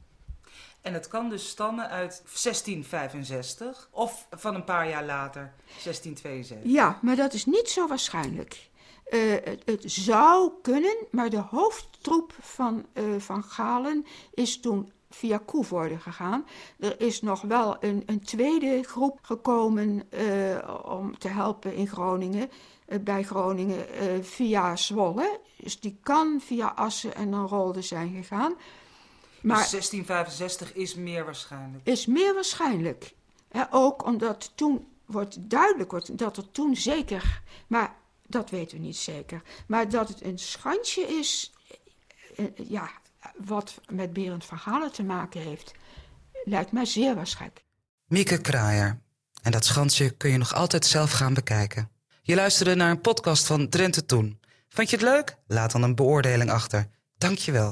En 0.82 0.94
het 0.94 1.08
kan 1.08 1.30
dus 1.30 1.50
stammen 1.50 1.90
uit 1.90 2.22
1665 2.26 3.90
of 3.92 4.28
van 4.32 4.56
een 4.56 4.64
paar 4.64 4.90
jaar 4.90 5.06
later, 5.06 5.54
1672. 5.66 6.72
Ja, 6.72 7.00
maar 7.02 7.16
dat 7.16 7.34
is 7.34 7.46
niet 7.46 7.70
zo 7.70 7.88
waarschijnlijk. 7.88 8.70
Uh, 9.10 9.34
het, 9.44 9.62
het, 9.66 9.84
zou 9.86 10.52
kunnen, 10.62 10.96
maar 11.12 11.30
de 11.30 11.44
hoofdtroep 11.50 12.34
van 12.40 12.86
uh, 12.94 13.20
Van 13.20 13.44
Galen 13.44 14.06
is 14.34 14.60
toen 14.60 14.92
via 15.16 15.42
Koevoorde 15.46 16.00
gegaan. 16.00 16.46
Er 16.80 17.02
is 17.02 17.22
nog 17.22 17.42
wel 17.42 17.78
een, 17.80 18.04
een 18.06 18.24
tweede 18.24 18.84
groep 18.84 19.20
gekomen 19.22 20.04
uh, 20.10 20.86
om 20.86 21.18
te 21.18 21.28
helpen 21.28 21.76
in 21.76 21.88
Groningen, 21.88 22.50
uh, 22.88 23.00
bij 23.00 23.24
Groningen, 23.24 23.86
uh, 24.02 24.24
via 24.24 24.76
Zwolle. 24.76 25.40
Dus 25.56 25.80
die 25.80 25.98
kan 26.04 26.42
via 26.46 26.68
Assen 26.76 27.16
en 27.16 27.32
dan 27.32 27.48
Rolde 27.48 27.82
zijn 27.82 28.14
gegaan. 28.14 28.54
Maar 29.42 29.58
dus 29.58 29.70
1665 29.70 30.74
is 30.74 30.96
meer 30.96 31.26
waarschijnlijk. 31.26 31.88
Is 31.88 32.06
meer 32.06 32.34
waarschijnlijk. 32.34 33.14
Ook 33.72 34.06
omdat 34.06 34.52
toen 34.56 34.88
wordt 35.06 35.50
duidelijk 35.50 35.92
wordt 35.92 36.18
dat 36.18 36.38
er 36.38 36.52
toen 36.52 36.76
zeker, 36.76 37.42
maar 37.68 37.96
dat 38.28 38.50
weten 38.50 38.78
we 38.78 38.84
niet 38.84 38.98
zeker, 38.98 39.42
maar 39.68 39.90
dat 39.90 40.08
het 40.08 40.24
een 40.24 40.40
schandje 40.40 41.02
is, 41.02 41.54
ja, 42.56 42.90
wat 43.46 43.82
met 43.92 44.14
Berend 44.14 44.46
Verhalen 44.46 44.92
te 44.92 45.04
maken 45.04 45.42
heeft, 45.42 45.72
lijkt 46.44 46.72
mij 46.72 46.86
zeer 46.86 47.16
waarschijnlijk. 47.16 47.66
Mieke 48.06 48.42
Kraaier. 48.42 49.02
En 49.42 49.52
dat 49.52 49.66
schansje 49.66 50.10
kun 50.10 50.30
je 50.32 50.38
nog 50.38 50.54
altijd 50.54 50.86
zelf 50.86 51.12
gaan 51.12 51.34
bekijken. 51.34 51.90
Je 52.22 52.36
luisterde 52.36 52.76
naar 52.76 52.90
een 52.90 53.02
podcast 53.02 53.46
van 53.46 53.70
Drenthe 53.70 54.06
Toen. 54.06 54.40
Vond 54.70 54.90
je 54.90 54.96
het 54.96 55.06
leuk? 55.06 55.38
Laat 55.48 55.72
dan 55.72 55.84
een 55.84 55.96
beoordeling 55.96 56.52
achter. 56.52 56.88
Dank 57.18 57.38
je 57.38 57.52
wel. 57.52 57.72